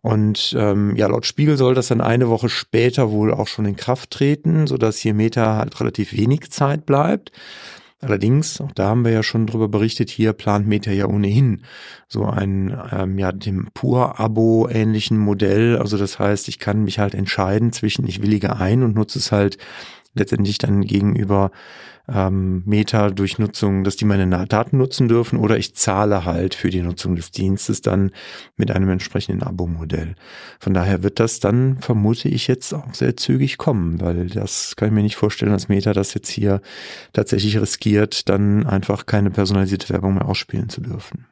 Und 0.01 0.55
ähm, 0.55 0.95
ja, 0.95 1.07
laut 1.07 1.25
Spiegel 1.25 1.57
soll 1.57 1.73
das 1.73 1.87
dann 1.87 2.01
eine 2.01 2.29
Woche 2.29 2.49
später 2.49 3.11
wohl 3.11 3.33
auch 3.33 3.47
schon 3.47 3.65
in 3.65 3.75
Kraft 3.75 4.11
treten, 4.11 4.67
sodass 4.67 4.99
hier 4.99 5.15
Meta 5.15 5.57
halt 5.57 5.79
relativ 5.79 6.13
wenig 6.13 6.51
Zeit 6.51 6.85
bleibt. 6.85 7.31
Allerdings, 8.01 8.61
auch 8.61 8.71
da 8.71 8.87
haben 8.87 9.03
wir 9.03 9.11
ja 9.11 9.23
schon 9.23 9.45
drüber 9.45 9.67
berichtet, 9.67 10.09
hier 10.09 10.31
plant 10.31 10.65
Meta 10.65 10.89
ja 10.91 11.05
ohnehin 11.05 11.63
so 12.07 12.25
ein, 12.25 12.77
ähm, 12.93 13.19
ja, 13.19 13.33
dem 13.33 13.67
Pur-Abo 13.73 14.69
ähnlichen 14.71 15.17
Modell. 15.17 15.77
Also 15.77 15.97
das 15.97 16.17
heißt, 16.17 16.47
ich 16.47 16.59
kann 16.59 16.85
mich 16.85 16.99
halt 16.99 17.13
entscheiden 17.13 17.73
zwischen 17.73 18.07
ich 18.07 18.21
willige 18.21 18.55
ein 18.55 18.83
und 18.83 18.95
nutze 18.95 19.19
es 19.19 19.33
halt 19.33 19.57
letztendlich 20.13 20.57
dann 20.57 20.81
gegenüber 20.81 21.51
ähm, 22.11 22.63
Meta 22.65 23.09
durch 23.09 23.37
Nutzung, 23.37 23.83
dass 23.83 23.95
die 23.95 24.05
meine 24.05 24.27
Daten 24.47 24.77
nutzen 24.77 25.07
dürfen 25.07 25.37
oder 25.37 25.57
ich 25.57 25.75
zahle 25.75 26.25
halt 26.25 26.55
für 26.55 26.69
die 26.69 26.81
Nutzung 26.81 27.15
des 27.15 27.31
Dienstes 27.31 27.81
dann 27.81 28.11
mit 28.55 28.71
einem 28.71 28.89
entsprechenden 28.89 29.43
Abo-Modell. 29.43 30.15
Von 30.59 30.73
daher 30.73 31.03
wird 31.03 31.19
das 31.19 31.39
dann, 31.39 31.79
vermute 31.79 32.29
ich, 32.29 32.47
jetzt 32.47 32.73
auch 32.73 32.93
sehr 32.93 33.15
zügig 33.15 33.57
kommen, 33.57 34.01
weil 34.01 34.27
das 34.27 34.75
kann 34.75 34.89
ich 34.89 34.93
mir 34.93 35.03
nicht 35.03 35.17
vorstellen, 35.17 35.51
dass 35.51 35.69
Meta 35.69 35.93
das 35.93 36.13
jetzt 36.13 36.29
hier 36.29 36.61
tatsächlich 37.13 37.59
riskiert, 37.59 38.27
dann 38.29 38.65
einfach 38.65 39.05
keine 39.05 39.31
personalisierte 39.31 39.89
Werbung 39.89 40.15
mehr 40.15 40.27
ausspielen 40.27 40.69
zu 40.69 40.81
dürfen. 40.81 41.25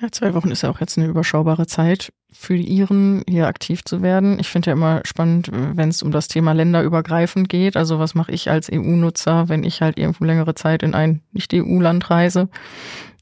Ja, 0.00 0.10
zwei 0.10 0.32
Wochen 0.32 0.50
ist 0.50 0.62
ja 0.62 0.70
auch 0.70 0.80
jetzt 0.80 0.96
eine 0.96 1.08
überschaubare 1.08 1.66
Zeit 1.66 2.12
für 2.32 2.56
die 2.56 2.66
Iren, 2.66 3.22
hier 3.28 3.48
aktiv 3.48 3.84
zu 3.84 4.00
werden. 4.00 4.38
Ich 4.38 4.48
finde 4.48 4.70
ja 4.70 4.72
immer 4.72 5.02
spannend, 5.04 5.50
wenn 5.52 5.90
es 5.90 6.02
um 6.02 6.10
das 6.10 6.28
Thema 6.28 6.52
länderübergreifend 6.52 7.50
geht. 7.50 7.76
Also 7.76 7.98
was 7.98 8.14
mache 8.14 8.32
ich 8.32 8.48
als 8.48 8.70
EU-Nutzer, 8.72 9.50
wenn 9.50 9.62
ich 9.62 9.82
halt 9.82 9.98
irgendwo 9.98 10.24
längere 10.24 10.54
Zeit 10.54 10.82
in 10.82 10.94
ein 10.94 11.22
Nicht-EU-Land 11.32 12.08
reise, 12.08 12.48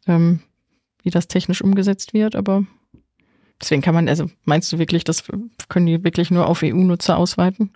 ähm, 0.06 0.40
wie 1.02 1.10
das 1.10 1.26
technisch 1.26 1.62
umgesetzt 1.62 2.14
wird. 2.14 2.36
Aber 2.36 2.62
deswegen 3.60 3.82
kann 3.82 3.94
man, 3.94 4.08
also 4.08 4.30
meinst 4.44 4.72
du 4.72 4.78
wirklich, 4.78 5.02
das 5.02 5.24
können 5.68 5.86
die 5.86 6.04
wirklich 6.04 6.30
nur 6.30 6.46
auf 6.46 6.62
EU-Nutzer 6.62 7.16
ausweiten? 7.16 7.72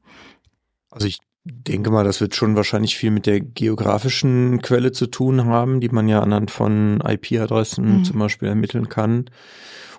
Also 0.91 1.09
ich 1.09 1.19
denke 1.45 1.91
mal, 1.91 2.05
das 2.05 2.21
wird 2.21 2.35
schon 2.35 2.57
wahrscheinlich 2.57 2.97
viel 2.97 3.11
mit 3.11 3.27
der 3.27 3.41
geografischen 3.41 4.63
Quelle 4.63 4.93
zu 4.93 5.07
tun 5.07 5.45
haben, 5.47 5.81
die 5.81 5.89
man 5.89 6.09
ja 6.09 6.21
anhand 6.21 6.51
von 6.51 7.03
IP-Adressen 7.07 7.99
mhm. 7.99 8.05
zum 8.05 8.19
Beispiel 8.19 8.49
ermitteln 8.49 8.89
kann. 8.89 9.27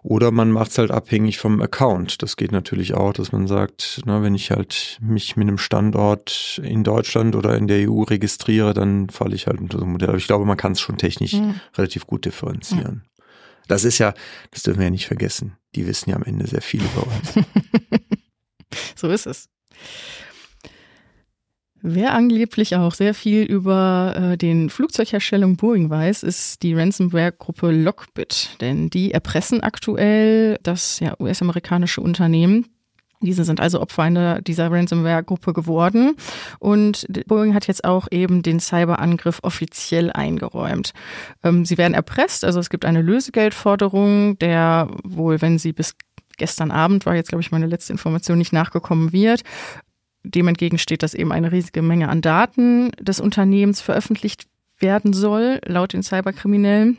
Oder 0.03 0.31
man 0.31 0.51
macht 0.51 0.71
es 0.71 0.77
halt 0.77 0.91
abhängig 0.91 1.37
vom 1.37 1.61
Account. 1.61 2.21
Das 2.21 2.35
geht 2.35 2.51
natürlich 2.51 2.93
auch, 2.93 3.13
dass 3.13 3.31
man 3.31 3.47
sagt, 3.47 4.01
na, 4.05 4.21
wenn 4.21 4.35
ich 4.35 4.51
halt 4.51 4.97
mich 5.01 5.37
mit 5.37 5.47
einem 5.47 5.57
Standort 5.57 6.59
in 6.61 6.83
Deutschland 6.83 7.37
oder 7.37 7.55
in 7.55 7.67
der 7.67 7.89
EU 7.89 8.01
registriere, 8.01 8.73
dann 8.73 9.09
falle 9.09 9.33
ich 9.33 9.47
halt 9.47 9.61
unter 9.61 9.79
so 9.79 9.85
ein 9.85 9.91
Modell. 9.91 10.09
Aber 10.09 10.17
ich 10.17 10.27
glaube, 10.27 10.43
man 10.45 10.57
kann 10.57 10.73
es 10.73 10.81
schon 10.81 10.97
technisch 10.97 11.33
mhm. 11.33 11.55
relativ 11.77 12.05
gut 12.05 12.25
differenzieren. 12.25 13.03
Mhm. 13.05 13.23
Das 13.69 13.85
ist 13.85 13.97
ja, 13.97 14.13
das 14.51 14.63
dürfen 14.63 14.79
wir 14.79 14.87
ja 14.87 14.91
nicht 14.91 15.07
vergessen. 15.07 15.55
Die 15.73 15.87
wissen 15.87 16.09
ja 16.09 16.17
am 16.17 16.23
Ende 16.23 16.47
sehr 16.47 16.61
viel 16.61 16.81
über 16.81 17.07
uns. 17.07 17.47
so 18.95 19.07
ist 19.07 19.25
es. 19.25 19.47
Wer 21.85 22.13
angeblich 22.13 22.77
auch 22.77 22.93
sehr 22.93 23.13
viel 23.13 23.43
über 23.43 24.13
äh, 24.15 24.37
den 24.37 24.69
Flugzeugherstellung 24.69 25.57
Boeing 25.57 25.89
weiß, 25.89 26.23
ist 26.23 26.63
die 26.63 26.73
Ransomware-Gruppe 26.73 27.71
Lockbit. 27.71 28.51
Denn 28.61 28.89
die 28.89 29.11
erpressen 29.11 29.61
aktuell 29.61 30.57
das 30.63 31.01
ja, 31.01 31.13
US-amerikanische 31.19 31.99
Unternehmen. 31.99 32.67
Diese 33.19 33.43
sind 33.43 33.59
also 33.59 33.81
Opfer 33.81 34.41
dieser 34.41 34.71
Ransomware-Gruppe 34.71 35.51
geworden. 35.51 36.15
Und 36.59 37.05
Boeing 37.27 37.53
hat 37.53 37.67
jetzt 37.67 37.83
auch 37.83 38.07
eben 38.11 38.43
den 38.43 38.61
Cyberangriff 38.61 39.39
offiziell 39.43 40.09
eingeräumt. 40.09 40.93
Ähm, 41.43 41.65
sie 41.65 41.77
werden 41.77 41.95
erpresst, 41.95 42.45
also 42.45 42.61
es 42.61 42.69
gibt 42.69 42.85
eine 42.85 43.01
Lösegeldforderung, 43.01 44.39
der 44.39 44.87
wohl, 45.03 45.41
wenn 45.41 45.59
sie 45.59 45.73
bis 45.73 45.95
gestern 46.37 46.71
Abend 46.71 47.05
war 47.05 47.15
jetzt, 47.15 47.27
glaube 47.27 47.41
ich, 47.41 47.51
meine 47.51 47.67
letzte 47.67 47.91
Information 47.91 48.37
nicht 48.37 48.53
nachgekommen 48.53 49.11
wird, 49.11 49.43
dem 50.23 50.47
entgegensteht, 50.47 51.03
dass 51.03 51.13
eben 51.13 51.31
eine 51.31 51.51
riesige 51.51 51.81
Menge 51.81 52.09
an 52.09 52.21
Daten 52.21 52.91
des 52.99 53.19
Unternehmens 53.19 53.81
veröffentlicht 53.81 54.47
werden 54.79 55.13
soll, 55.13 55.59
laut 55.65 55.93
den 55.93 56.03
Cyberkriminellen. 56.03 56.97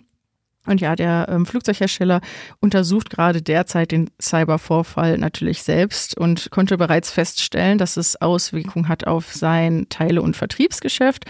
Und 0.67 0.81
ja, 0.81 0.97
der 0.97 1.27
ähm, 1.29 1.45
Flugzeughersteller 1.45 2.21
untersucht 2.61 3.11
gerade 3.11 3.43
derzeit 3.43 3.91
den 3.91 4.09
Cybervorfall 4.21 5.19
natürlich 5.19 5.63
selbst 5.63 6.17
und 6.17 6.51
konnte 6.51 6.79
bereits 6.79 7.11
feststellen, 7.11 7.77
dass 7.77 7.99
es 7.99 8.21
Auswirkungen 8.21 8.89
hat 8.89 9.07
auf 9.07 9.33
sein 9.35 9.87
Teile- 9.91 10.23
und 10.23 10.37
Vertriebsgeschäft. 10.37 11.27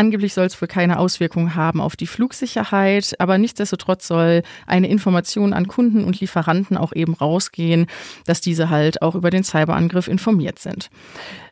Angeblich 0.00 0.32
soll 0.32 0.46
es 0.46 0.58
wohl 0.62 0.66
keine 0.66 0.98
Auswirkungen 0.98 1.56
haben 1.56 1.78
auf 1.78 1.94
die 1.94 2.06
Flugsicherheit, 2.06 3.16
aber 3.18 3.36
nichtsdestotrotz 3.36 4.06
soll 4.06 4.42
eine 4.66 4.88
Information 4.88 5.52
an 5.52 5.68
Kunden 5.68 6.04
und 6.04 6.20
Lieferanten 6.20 6.78
auch 6.78 6.94
eben 6.94 7.12
rausgehen, 7.12 7.84
dass 8.24 8.40
diese 8.40 8.70
halt 8.70 9.02
auch 9.02 9.14
über 9.14 9.28
den 9.28 9.44
Cyberangriff 9.44 10.08
informiert 10.08 10.58
sind. 10.58 10.88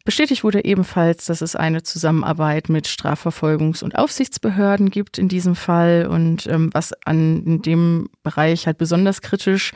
Bestätigt 0.06 0.44
wurde 0.44 0.64
ebenfalls, 0.64 1.26
dass 1.26 1.42
es 1.42 1.56
eine 1.56 1.82
Zusammenarbeit 1.82 2.70
mit 2.70 2.86
Strafverfolgungs- 2.86 3.84
und 3.84 3.98
Aufsichtsbehörden 3.98 4.88
gibt 4.88 5.18
in 5.18 5.28
diesem 5.28 5.54
Fall. 5.54 6.06
Und 6.06 6.46
ähm, 6.46 6.70
was 6.72 6.94
an 7.04 7.60
dem 7.60 8.08
Bereich 8.22 8.66
halt 8.66 8.78
besonders 8.78 9.20
kritisch 9.20 9.72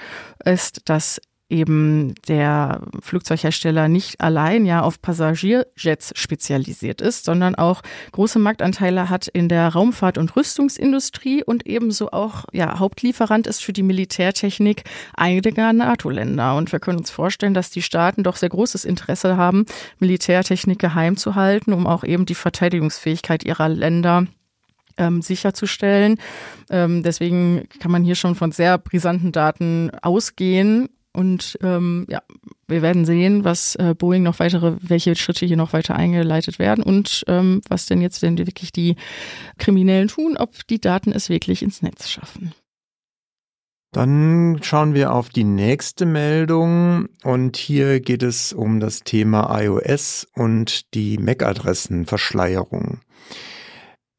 ist, 0.47 0.89
dass 0.89 1.21
eben 1.53 2.15
der 2.27 2.81
Flugzeughersteller 3.01 3.87
nicht 3.87 4.21
allein 4.21 4.65
ja 4.65 4.81
auf 4.81 5.01
Passagierjets 5.01 6.13
spezialisiert 6.17 7.01
ist, 7.01 7.25
sondern 7.27 7.55
auch 7.55 7.83
große 8.11 8.39
Marktanteile 8.39 9.11
hat 9.11 9.29
in 9.29 9.49
der 9.49 9.69
Raumfahrt- 9.69 10.19
und 10.19 10.35
Rüstungsindustrie 10.35 11.45
und 11.45 11.67
ebenso 11.67 12.11
auch 12.11 12.47
ja, 12.53 12.79
Hauptlieferant 12.79 13.47
ist 13.47 13.63
für 13.63 13.73
die 13.73 13.83
Militärtechnik 13.83 14.85
einiger 15.15 15.73
NATO-Länder. 15.73 16.57
Und 16.57 16.73
wir 16.73 16.81
können 16.81 16.99
uns 16.99 17.11
vorstellen, 17.11 17.55
dass 17.55 17.71
die 17.71 17.83
Staaten 17.83 18.23
doch 18.23 18.37
sehr 18.37 18.49
großes 18.49 18.85
Interesse 18.85 19.37
haben, 19.37 19.67
Militärtechnik 19.99 20.79
geheim 20.79 21.17
zu 21.17 21.35
halten, 21.35 21.73
um 21.73 21.87
auch 21.87 22.03
eben 22.03 22.27
die 22.27 22.35
Verteidigungsfähigkeit 22.35 23.45
ihrer 23.45 23.69
Länder 23.69 24.27
ähm, 24.97 25.23
sicherzustellen. 25.23 26.19
Ähm, 26.71 27.03
deswegen 27.03 27.69
kann 27.79 27.91
man 27.91 28.05
hier 28.05 28.15
schon 28.15 28.35
von 28.35 28.53
sehr 28.53 28.79
brisanten 28.79 29.33
Daten 29.33 29.91
ausgehen. 30.03 30.89
Und 31.15 31.59
ähm, 31.63 32.07
ja, 32.09 32.23
wir 32.69 32.81
werden 32.81 33.05
sehen, 33.05 33.45
was 33.45 33.75
äh, 33.77 33.95
Boeing 33.97 34.23
noch 34.23 34.39
weitere, 34.39 34.77
welche 34.81 35.15
Schritte 35.15 35.45
hier 35.45 35.59
noch 35.59 35.75
weiter 35.75 35.95
eingeleitet 35.95 36.59
werden 36.59 36.83
und 36.83 37.25
ähm, 37.29 37.61
was 37.69 37.87
denn 37.87 38.01
jetzt 38.01 38.23
denn 38.23 38.39
wirklich 38.39 38.73
die 38.73 38.97
Kriminellen 39.59 40.09
tun, 40.09 40.37
ob 40.39 40.67
die 40.69 40.81
Daten 40.81 41.13
es 41.13 41.29
wirklich 41.29 41.63
ins 41.63 41.83
Netz 41.83 42.09
schaffen. 42.09 42.55
Dann 43.93 44.61
schauen 44.63 44.95
wir 44.95 45.13
auf 45.13 45.29
die 45.29 45.45
nächste 45.45 46.07
Meldung 46.07 47.09
und 47.25 47.59
hier 47.59 48.01
geht 48.01 48.23
es 48.23 48.55
um 48.55 48.81
das 48.81 49.01
Thema 49.01 49.61
iOS 49.61 50.27
und 50.35 50.95
die 50.95 51.19
MAC-Adressenverschleierung. 51.19 53.01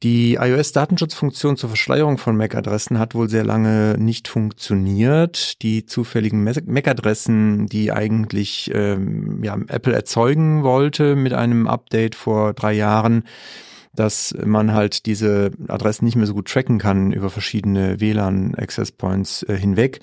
Die 0.04 0.34
iOS-Datenschutzfunktion 0.34 1.56
zur 1.56 1.70
Verschleierung 1.70 2.18
von 2.18 2.36
MAC-Adressen 2.36 2.98
hat 2.98 3.14
wohl 3.14 3.30
sehr 3.30 3.42
lange 3.42 3.96
nicht 3.98 4.28
funktioniert. 4.28 5.62
Die 5.62 5.86
zufälligen 5.86 6.44
MAC-Adressen, 6.44 7.68
die 7.68 7.90
eigentlich 7.90 8.70
ähm, 8.74 9.42
ja, 9.42 9.56
Apple 9.68 9.94
erzeugen 9.94 10.62
wollte 10.62 11.16
mit 11.16 11.32
einem 11.32 11.66
Update 11.66 12.16
vor 12.16 12.52
drei 12.52 12.74
Jahren, 12.74 13.24
dass 13.94 14.34
man 14.44 14.72
halt 14.72 15.06
diese 15.06 15.50
Adressen 15.68 16.04
nicht 16.04 16.16
mehr 16.16 16.26
so 16.26 16.34
gut 16.34 16.48
tracken 16.48 16.78
kann 16.78 17.12
über 17.12 17.30
verschiedene 17.30 18.00
WLAN-Access 18.00 18.92
Points 18.92 19.42
äh, 19.44 19.56
hinweg. 19.56 20.00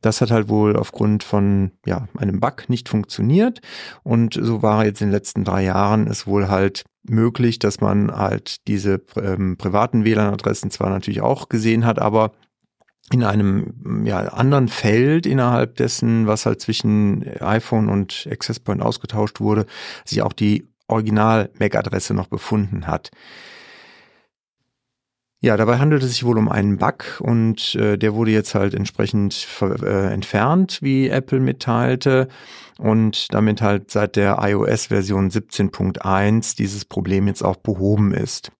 Das 0.00 0.20
hat 0.20 0.30
halt 0.30 0.48
wohl 0.48 0.76
aufgrund 0.76 1.24
von 1.24 1.72
ja, 1.84 2.08
einem 2.16 2.40
Bug 2.40 2.68
nicht 2.68 2.88
funktioniert. 2.88 3.60
Und 4.02 4.38
so 4.40 4.62
war 4.62 4.84
jetzt 4.84 5.00
in 5.00 5.08
den 5.08 5.14
letzten 5.14 5.44
drei 5.44 5.64
Jahren 5.64 6.06
es 6.06 6.26
wohl 6.26 6.48
halt 6.48 6.84
möglich, 7.04 7.58
dass 7.58 7.80
man 7.80 8.10
halt 8.10 8.66
diese 8.68 9.00
ähm, 9.16 9.56
privaten 9.56 10.04
WLAN-Adressen 10.04 10.70
zwar 10.70 10.90
natürlich 10.90 11.20
auch 11.20 11.48
gesehen 11.48 11.84
hat, 11.84 11.98
aber 11.98 12.32
in 13.10 13.24
einem 13.24 14.04
ja, 14.04 14.18
anderen 14.18 14.68
Feld 14.68 15.26
innerhalb 15.26 15.76
dessen, 15.76 16.26
was 16.26 16.44
halt 16.44 16.60
zwischen 16.60 17.26
iPhone 17.40 17.88
und 17.88 18.28
Access 18.30 18.60
Point 18.60 18.82
ausgetauscht 18.82 19.40
wurde, 19.40 19.64
sich 20.04 20.22
auch 20.22 20.34
die 20.34 20.68
Original-MAC-Adresse 20.88 22.14
noch 22.14 22.26
befunden 22.26 22.86
hat. 22.86 23.10
Ja, 25.40 25.56
dabei 25.56 25.78
handelt 25.78 26.02
es 26.02 26.10
sich 26.10 26.24
wohl 26.24 26.36
um 26.36 26.48
einen 26.48 26.78
Bug 26.78 27.20
und 27.20 27.76
äh, 27.76 27.96
der 27.96 28.14
wurde 28.14 28.32
jetzt 28.32 28.56
halt 28.56 28.74
entsprechend 28.74 29.46
äh, 29.60 30.12
entfernt, 30.12 30.80
wie 30.82 31.08
Apple 31.08 31.38
mitteilte 31.38 32.26
und 32.76 33.32
damit 33.32 33.62
halt 33.62 33.92
seit 33.92 34.16
der 34.16 34.38
iOS-Version 34.40 35.30
17.1 35.30 36.56
dieses 36.56 36.84
Problem 36.84 37.28
jetzt 37.28 37.42
auch 37.42 37.54
behoben 37.54 38.12
ist. 38.12 38.50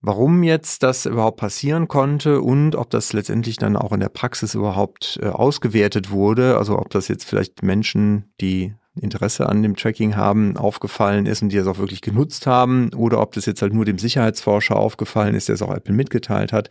Warum 0.00 0.44
jetzt 0.44 0.82
das 0.82 1.04
überhaupt 1.04 1.38
passieren 1.38 1.88
konnte 1.88 2.40
und 2.40 2.74
ob 2.74 2.88
das 2.88 3.12
letztendlich 3.12 3.56
dann 3.56 3.76
auch 3.76 3.92
in 3.92 4.00
der 4.00 4.08
Praxis 4.08 4.54
überhaupt 4.54 5.18
äh, 5.20 5.26
ausgewertet 5.26 6.10
wurde, 6.10 6.56
also 6.56 6.78
ob 6.78 6.88
das 6.88 7.08
jetzt 7.08 7.24
vielleicht 7.24 7.62
Menschen, 7.62 8.32
die 8.40 8.74
Interesse 9.00 9.48
an 9.48 9.62
dem 9.62 9.76
Tracking 9.76 10.16
haben, 10.16 10.56
aufgefallen 10.56 11.26
ist 11.26 11.42
und 11.42 11.50
die 11.50 11.56
es 11.56 11.66
auch 11.66 11.78
wirklich 11.78 12.00
genutzt 12.00 12.46
haben 12.46 12.92
oder 12.94 13.20
ob 13.20 13.32
das 13.32 13.46
jetzt 13.46 13.62
halt 13.62 13.72
nur 13.72 13.84
dem 13.84 13.98
Sicherheitsforscher 13.98 14.76
aufgefallen 14.76 15.34
ist, 15.34 15.48
der 15.48 15.54
es 15.54 15.62
auch 15.62 15.74
Apple 15.74 15.94
mitgeteilt 15.94 16.52
hat, 16.52 16.68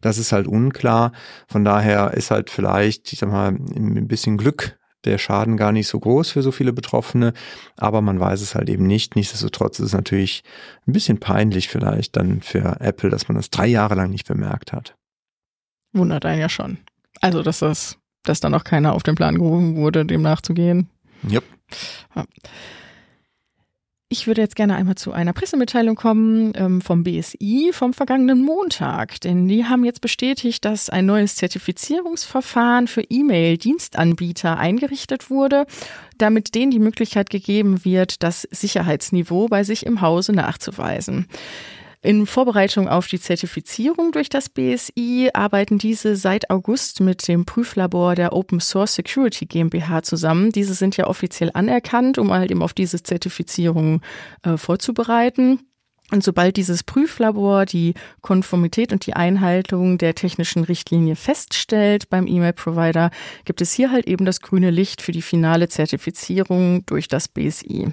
das 0.00 0.18
ist 0.18 0.32
halt 0.32 0.46
unklar. 0.46 1.12
Von 1.48 1.64
daher 1.64 2.12
ist 2.12 2.30
halt 2.30 2.50
vielleicht, 2.50 3.12
ich 3.12 3.18
sag 3.18 3.30
mal, 3.30 3.48
ein 3.48 4.08
bisschen 4.08 4.36
Glück 4.36 4.78
der 5.04 5.18
Schaden 5.18 5.56
gar 5.56 5.72
nicht 5.72 5.88
so 5.88 5.98
groß 5.98 6.30
für 6.30 6.42
so 6.42 6.52
viele 6.52 6.72
Betroffene, 6.72 7.32
aber 7.76 8.02
man 8.02 8.20
weiß 8.20 8.40
es 8.42 8.54
halt 8.54 8.68
eben 8.68 8.86
nicht. 8.86 9.16
Nichtsdestotrotz 9.16 9.78
ist 9.78 9.86
es 9.86 9.92
natürlich 9.92 10.42
ein 10.86 10.92
bisschen 10.92 11.18
peinlich 11.18 11.68
vielleicht 11.68 12.16
dann 12.16 12.42
für 12.42 12.80
Apple, 12.80 13.10
dass 13.10 13.28
man 13.28 13.36
das 13.36 13.50
drei 13.50 13.66
Jahre 13.66 13.94
lang 13.94 14.10
nicht 14.10 14.28
bemerkt 14.28 14.72
hat. 14.72 14.94
Wundert 15.92 16.24
einen 16.24 16.40
ja 16.40 16.48
schon. 16.48 16.78
Also, 17.20 17.42
dass 17.42 17.60
das, 17.60 17.98
dass 18.24 18.40
da 18.40 18.48
noch 18.48 18.64
keiner 18.64 18.92
auf 18.92 19.02
den 19.02 19.14
Plan 19.14 19.36
gerufen 19.36 19.76
wurde, 19.76 20.04
dem 20.04 20.22
nachzugehen. 20.22 20.88
Yep. 21.28 21.44
Ich 24.12 24.26
würde 24.26 24.40
jetzt 24.40 24.56
gerne 24.56 24.74
einmal 24.74 24.96
zu 24.96 25.12
einer 25.12 25.32
Pressemitteilung 25.32 25.94
kommen 25.94 26.52
ähm, 26.56 26.80
vom 26.80 27.04
BSI 27.04 27.70
vom 27.72 27.94
vergangenen 27.94 28.42
Montag, 28.42 29.20
denn 29.20 29.46
die 29.46 29.66
haben 29.66 29.84
jetzt 29.84 30.00
bestätigt, 30.00 30.64
dass 30.64 30.90
ein 30.90 31.06
neues 31.06 31.36
Zertifizierungsverfahren 31.36 32.88
für 32.88 33.02
E-Mail-Dienstanbieter 33.02 34.58
eingerichtet 34.58 35.30
wurde, 35.30 35.64
damit 36.18 36.56
denen 36.56 36.72
die 36.72 36.80
Möglichkeit 36.80 37.30
gegeben 37.30 37.84
wird, 37.84 38.24
das 38.24 38.48
Sicherheitsniveau 38.50 39.46
bei 39.46 39.62
sich 39.62 39.86
im 39.86 40.00
Hause 40.00 40.32
nachzuweisen. 40.32 41.28
In 42.02 42.24
Vorbereitung 42.24 42.88
auf 42.88 43.08
die 43.08 43.20
Zertifizierung 43.20 44.12
durch 44.12 44.30
das 44.30 44.48
BSI 44.48 45.28
arbeiten 45.34 45.76
diese 45.76 46.16
seit 46.16 46.48
August 46.48 47.00
mit 47.00 47.28
dem 47.28 47.44
Prüflabor 47.44 48.14
der 48.14 48.32
Open 48.32 48.58
Source 48.58 48.94
Security 48.94 49.44
GmbH 49.44 50.02
zusammen. 50.02 50.50
Diese 50.50 50.72
sind 50.72 50.96
ja 50.96 51.08
offiziell 51.08 51.50
anerkannt, 51.52 52.16
um 52.16 52.32
halt 52.32 52.50
eben 52.50 52.62
auf 52.62 52.72
diese 52.72 53.02
Zertifizierung 53.02 54.00
äh, 54.42 54.56
vorzubereiten. 54.56 55.60
Und 56.10 56.24
sobald 56.24 56.56
dieses 56.56 56.84
Prüflabor 56.84 57.66
die 57.66 57.92
Konformität 58.22 58.94
und 58.94 59.04
die 59.04 59.12
Einhaltung 59.12 59.98
der 59.98 60.14
technischen 60.14 60.64
Richtlinie 60.64 61.16
feststellt 61.16 62.08
beim 62.08 62.26
E-Mail-Provider, 62.26 63.10
gibt 63.44 63.60
es 63.60 63.74
hier 63.74 63.92
halt 63.92 64.06
eben 64.08 64.24
das 64.24 64.40
grüne 64.40 64.70
Licht 64.70 65.02
für 65.02 65.12
die 65.12 65.22
finale 65.22 65.68
Zertifizierung 65.68 66.84
durch 66.86 67.08
das 67.08 67.28
BSI 67.28 67.92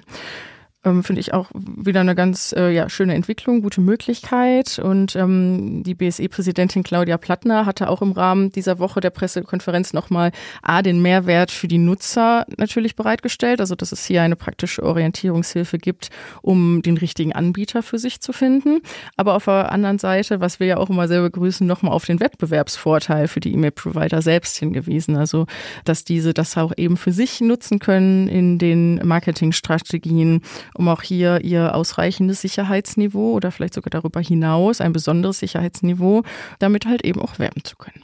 ähm, 0.84 1.02
finde 1.02 1.20
ich 1.20 1.34
auch 1.34 1.50
wieder 1.54 2.00
eine 2.00 2.14
ganz 2.14 2.54
äh, 2.56 2.70
ja, 2.70 2.88
schöne 2.88 3.14
Entwicklung, 3.14 3.62
gute 3.62 3.80
Möglichkeit. 3.80 4.78
Und 4.78 5.16
ähm, 5.16 5.82
die 5.82 5.94
BSE-Präsidentin 5.94 6.84
Claudia 6.84 7.18
Plattner 7.18 7.66
hatte 7.66 7.88
auch 7.88 8.00
im 8.00 8.12
Rahmen 8.12 8.50
dieser 8.50 8.78
Woche 8.78 9.00
der 9.00 9.10
Pressekonferenz 9.10 9.92
nochmal 9.92 10.30
A, 10.62 10.82
den 10.82 11.02
Mehrwert 11.02 11.50
für 11.50 11.66
die 11.66 11.78
Nutzer 11.78 12.46
natürlich 12.56 12.94
bereitgestellt, 12.94 13.60
also 13.60 13.74
dass 13.74 13.90
es 13.90 14.06
hier 14.06 14.22
eine 14.22 14.36
praktische 14.36 14.84
Orientierungshilfe 14.84 15.78
gibt, 15.78 16.10
um 16.42 16.80
den 16.82 16.96
richtigen 16.96 17.32
Anbieter 17.32 17.82
für 17.82 17.98
sich 17.98 18.20
zu 18.20 18.32
finden. 18.32 18.80
Aber 19.16 19.34
auf 19.34 19.46
der 19.46 19.72
anderen 19.72 19.98
Seite, 19.98 20.40
was 20.40 20.60
wir 20.60 20.68
ja 20.68 20.76
auch 20.76 20.90
immer 20.90 21.08
sehr 21.08 21.22
begrüßen, 21.22 21.66
nochmal 21.66 21.92
auf 21.92 22.04
den 22.04 22.20
Wettbewerbsvorteil 22.20 23.26
für 23.26 23.40
die 23.40 23.52
E-Mail-Provider 23.52 24.22
selbst 24.22 24.56
hingewiesen. 24.56 25.16
Also, 25.16 25.46
dass 25.84 26.04
diese 26.04 26.34
das 26.34 26.56
auch 26.56 26.72
eben 26.76 26.96
für 26.96 27.12
sich 27.12 27.40
nutzen 27.40 27.80
können 27.80 28.28
in 28.28 28.58
den 28.58 29.00
Marketingstrategien 29.04 30.42
um 30.74 30.88
auch 30.88 31.02
hier 31.02 31.40
ihr 31.42 31.74
ausreichendes 31.74 32.40
Sicherheitsniveau 32.40 33.32
oder 33.32 33.50
vielleicht 33.50 33.74
sogar 33.74 33.90
darüber 33.90 34.20
hinaus 34.20 34.80
ein 34.80 34.92
besonderes 34.92 35.38
Sicherheitsniveau 35.38 36.22
damit 36.58 36.86
halt 36.86 37.04
eben 37.04 37.20
auch 37.20 37.38
werben 37.38 37.64
zu 37.64 37.76
können. 37.76 38.02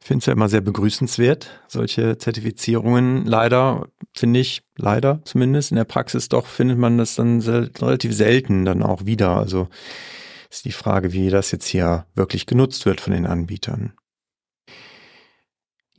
Ich 0.00 0.06
finde 0.06 0.20
es 0.20 0.26
ja 0.26 0.32
immer 0.32 0.48
sehr 0.48 0.62
begrüßenswert, 0.62 1.60
solche 1.68 2.16
Zertifizierungen. 2.16 3.26
Leider, 3.26 3.88
finde 4.16 4.40
ich, 4.40 4.62
leider 4.76 5.20
zumindest, 5.24 5.72
in 5.72 5.76
der 5.76 5.84
Praxis 5.84 6.30
doch 6.30 6.46
findet 6.46 6.78
man 6.78 6.96
das 6.96 7.16
dann 7.16 7.40
sel 7.42 7.70
relativ 7.78 8.14
selten 8.14 8.64
dann 8.64 8.82
auch 8.82 9.04
wieder. 9.04 9.36
Also 9.36 9.68
ist 10.50 10.64
die 10.64 10.72
Frage, 10.72 11.12
wie 11.12 11.28
das 11.28 11.50
jetzt 11.52 11.66
hier 11.66 12.06
wirklich 12.14 12.46
genutzt 12.46 12.86
wird 12.86 13.00
von 13.00 13.12
den 13.12 13.26
Anbietern. 13.26 13.92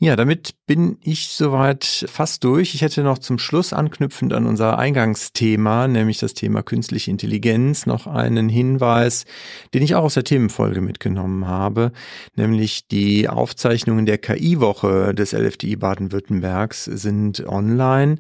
Ja, 0.04 0.16
damit 0.16 0.56
bin 0.66 0.98
ich 1.04 1.28
soweit 1.28 1.86
fast 2.10 2.44
durch. 2.44 2.74
Ich 2.74 2.82
hätte 2.82 3.04
noch 3.04 3.20
zum 3.20 3.38
Schluss 3.38 3.72
anknüpfend 3.72 4.34
an 4.34 4.48
unser 4.48 4.80
Eingangsthema, 4.80 5.88
nämlich 5.88 6.18
das 6.18 6.34
Thema 6.34 6.64
künstliche 6.64 7.12
Intelligenz, 7.12 7.86
noch 7.86 8.08
einen 8.08 8.50
Hinweis, 8.50 9.26
den 9.76 9.84
ich 9.84 9.94
auch 9.94 10.06
aus 10.06 10.16
der 10.16 10.24
Themenfolge 10.24 10.82
mitgenommen 10.82 11.46
habe, 11.48 11.92
nämlich 12.36 12.88
die 12.88 13.30
Aufzeichnungen 13.30 14.08
der 14.08 14.18
KI-Woche 14.18 15.14
des 15.14 15.34
LFDI 15.34 15.76
Baden-Württembergs 15.76 16.86
sind 16.86 17.48
online. 17.48 18.16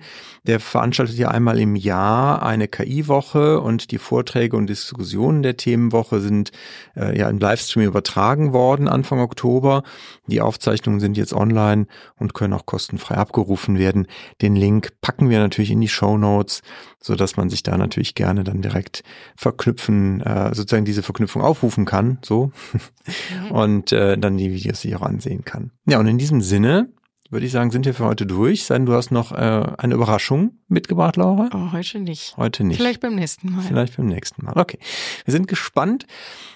Der 0.45 0.59
veranstaltet 0.59 1.17
ja 1.17 1.29
einmal 1.29 1.59
im 1.59 1.75
Jahr 1.75 2.43
eine 2.43 2.67
KI-Woche 2.67 3.59
und 3.59 3.89
die 3.89 3.97
Vorträge 3.97 4.55
und 4.55 4.67
Diskussionen 4.67 5.41
der 5.41 5.57
Themenwoche 5.57 6.19
sind 6.19 6.51
äh, 6.95 7.17
ja 7.17 7.27
im 7.27 7.39
Livestream 7.39 7.87
übertragen 7.87 8.53
worden 8.53 8.87
Anfang 8.87 9.19
Oktober. 9.19 9.81
Die 10.27 10.41
Aufzeichnungen 10.41 10.99
sind 10.99 11.17
jetzt 11.17 11.33
online 11.33 11.70
online 11.71 11.87
und 12.17 12.33
können 12.33 12.53
auch 12.53 12.65
kostenfrei 12.65 13.15
abgerufen 13.15 13.77
werden. 13.77 14.07
Den 14.41 14.55
Link 14.55 14.89
packen 15.01 15.29
wir 15.29 15.39
natürlich 15.39 15.71
in 15.71 15.81
die 15.81 15.87
Show 15.87 16.17
Notes, 16.17 16.61
so 16.99 17.15
dass 17.15 17.37
man 17.37 17.49
sich 17.49 17.63
da 17.63 17.77
natürlich 17.77 18.15
gerne 18.15 18.43
dann 18.43 18.61
direkt 18.61 19.03
verknüpfen, 19.35 20.21
äh, 20.21 20.53
sozusagen 20.53 20.85
diese 20.85 21.03
Verknüpfung 21.03 21.41
aufrufen 21.41 21.85
kann, 21.85 22.19
so 22.23 22.51
mhm. 22.73 23.51
und 23.51 23.91
äh, 23.91 24.17
dann 24.17 24.37
die 24.37 24.51
Videos 24.51 24.81
sich 24.81 24.95
auch 24.95 25.01
ansehen 25.01 25.43
kann. 25.43 25.71
Ja, 25.85 25.99
und 25.99 26.07
in 26.07 26.17
diesem 26.17 26.41
Sinne 26.41 26.89
würde 27.29 27.45
ich 27.45 27.53
sagen, 27.53 27.71
sind 27.71 27.85
wir 27.85 27.93
für 27.93 28.03
heute 28.03 28.25
durch. 28.25 28.65
Sein, 28.65 28.85
du 28.85 28.93
hast 28.93 29.09
noch 29.09 29.31
äh, 29.31 29.35
eine 29.77 29.93
Überraschung 29.93 30.59
mitgebracht, 30.67 31.15
Laura? 31.15 31.49
Oh, 31.53 31.71
heute 31.71 31.99
nicht. 31.99 32.35
Heute 32.35 32.65
nicht. 32.65 32.75
Vielleicht 32.75 32.99
beim 32.99 33.15
nächsten 33.15 33.53
Mal. 33.53 33.61
Vielleicht 33.61 33.95
beim 33.95 34.07
nächsten 34.07 34.45
Mal. 34.45 34.57
Okay. 34.57 34.79
Wir 35.23 35.31
sind 35.31 35.47
gespannt. 35.47 36.07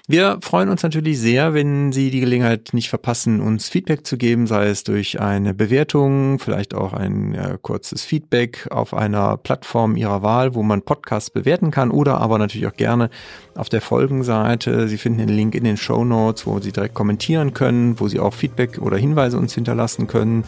Wir 0.07 0.37
freuen 0.41 0.69
uns 0.69 0.83
natürlich 0.83 1.19
sehr, 1.19 1.55
wenn 1.55 1.91
Sie 1.91 2.11
die 2.11 2.19
Gelegenheit 2.19 2.69
nicht 2.73 2.89
verpassen, 2.89 3.41
uns 3.41 3.69
Feedback 3.69 4.05
zu 4.05 4.17
geben, 4.17 4.45
sei 4.45 4.67
es 4.67 4.83
durch 4.83 5.19
eine 5.19 5.55
Bewertung, 5.55 6.37
vielleicht 6.37 6.75
auch 6.75 6.93
ein 6.93 7.33
äh, 7.33 7.57
kurzes 7.59 8.03
Feedback 8.03 8.67
auf 8.69 8.93
einer 8.93 9.35
Plattform 9.37 9.95
Ihrer 9.95 10.21
Wahl, 10.21 10.53
wo 10.53 10.61
man 10.61 10.83
Podcasts 10.83 11.31
bewerten 11.31 11.71
kann 11.71 11.89
oder 11.89 12.21
aber 12.21 12.37
natürlich 12.37 12.67
auch 12.67 12.75
gerne 12.75 13.09
auf 13.55 13.69
der 13.69 13.81
Folgenseite. 13.81 14.87
Sie 14.87 14.99
finden 14.99 15.25
den 15.25 15.29
Link 15.29 15.55
in 15.55 15.63
den 15.63 15.77
Show 15.77 16.05
Notes, 16.05 16.45
wo 16.45 16.59
Sie 16.59 16.71
direkt 16.71 16.93
kommentieren 16.93 17.55
können, 17.55 17.99
wo 17.99 18.07
Sie 18.07 18.19
auch 18.19 18.35
Feedback 18.35 18.77
oder 18.77 18.97
Hinweise 18.97 19.39
uns 19.39 19.55
hinterlassen 19.55 20.05
können. 20.05 20.43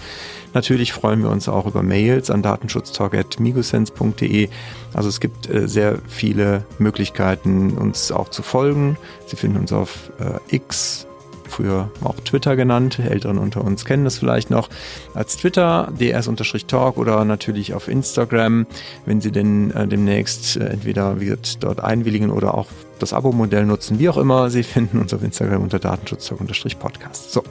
Natürlich 0.53 0.93
freuen 0.93 1.23
wir 1.23 1.31
uns 1.31 1.49
auch 1.49 1.65
über 1.65 1.81
Mails 1.81 2.29
an 2.29 2.43
datenschutztalk.migosense.de. 2.43 4.49
Also 4.93 5.09
es 5.09 5.19
gibt 5.19 5.49
äh, 5.49 5.67
sehr 5.67 5.97
viele 6.07 6.63
Möglichkeiten, 6.79 7.77
uns 7.77 8.11
auch 8.11 8.29
zu 8.29 8.43
folgen. 8.43 8.97
Sie 9.25 9.35
finden 9.35 9.46
uns 9.55 9.71
auf 9.71 10.12
äh, 10.19 10.55
X, 10.55 11.07
früher 11.47 11.89
auch 12.03 12.15
Twitter 12.19 12.55
genannt. 12.55 12.99
Älteren 12.99 13.38
unter 13.38 13.63
uns 13.63 13.86
kennen 13.86 14.03
das 14.03 14.17
vielleicht 14.17 14.49
noch 14.49 14.69
als 15.13 15.38
Twitter, 15.38 15.91
ds-talk 15.97 16.97
oder 16.97 17.23
natürlich 17.25 17.73
auf 17.73 17.88
Instagram, 17.88 18.65
wenn 19.05 19.21
Sie 19.21 19.31
denn 19.31 19.71
äh, 19.71 19.88
demnächst 19.88 20.57
äh, 20.57 20.65
entweder 20.65 21.19
wird 21.21 21.63
dort 21.63 21.83
einwilligen 21.83 22.29
oder 22.29 22.55
auch 22.55 22.67
das 22.99 23.13
Abo-Modell 23.13 23.65
nutzen, 23.65 23.99
wie 23.99 24.10
auch 24.10 24.17
immer. 24.17 24.49
Sie 24.49 24.63
finden 24.63 24.99
uns 24.99 25.13
auf 25.13 25.23
Instagram 25.23 25.63
unter 25.63 25.79
datenschutztalk-podcast. 25.79 27.31
So, 27.31 27.43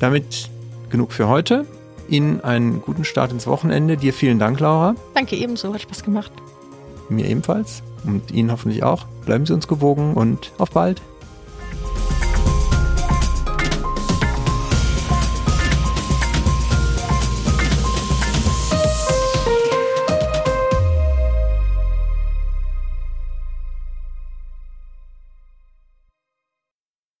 damit 0.00 0.50
genug 0.90 1.12
für 1.12 1.28
heute. 1.28 1.66
Ihnen 2.08 2.42
einen 2.42 2.82
guten 2.82 3.04
Start 3.04 3.32
ins 3.32 3.46
Wochenende. 3.46 3.96
Dir 3.96 4.12
vielen 4.12 4.38
Dank, 4.38 4.60
Laura. 4.60 4.94
Danke 5.14 5.36
ebenso, 5.36 5.72
hat 5.72 5.80
Spaß 5.80 6.04
gemacht. 6.04 6.32
Mir 7.08 7.26
ebenfalls 7.26 7.82
und 8.04 8.30
Ihnen 8.30 8.50
hoffentlich 8.52 8.82
auch. 8.82 9.06
Bleiben 9.24 9.46
Sie 9.46 9.52
uns 9.52 9.68
gewogen 9.68 10.14
und 10.14 10.52
auf 10.58 10.70
bald. 10.70 11.02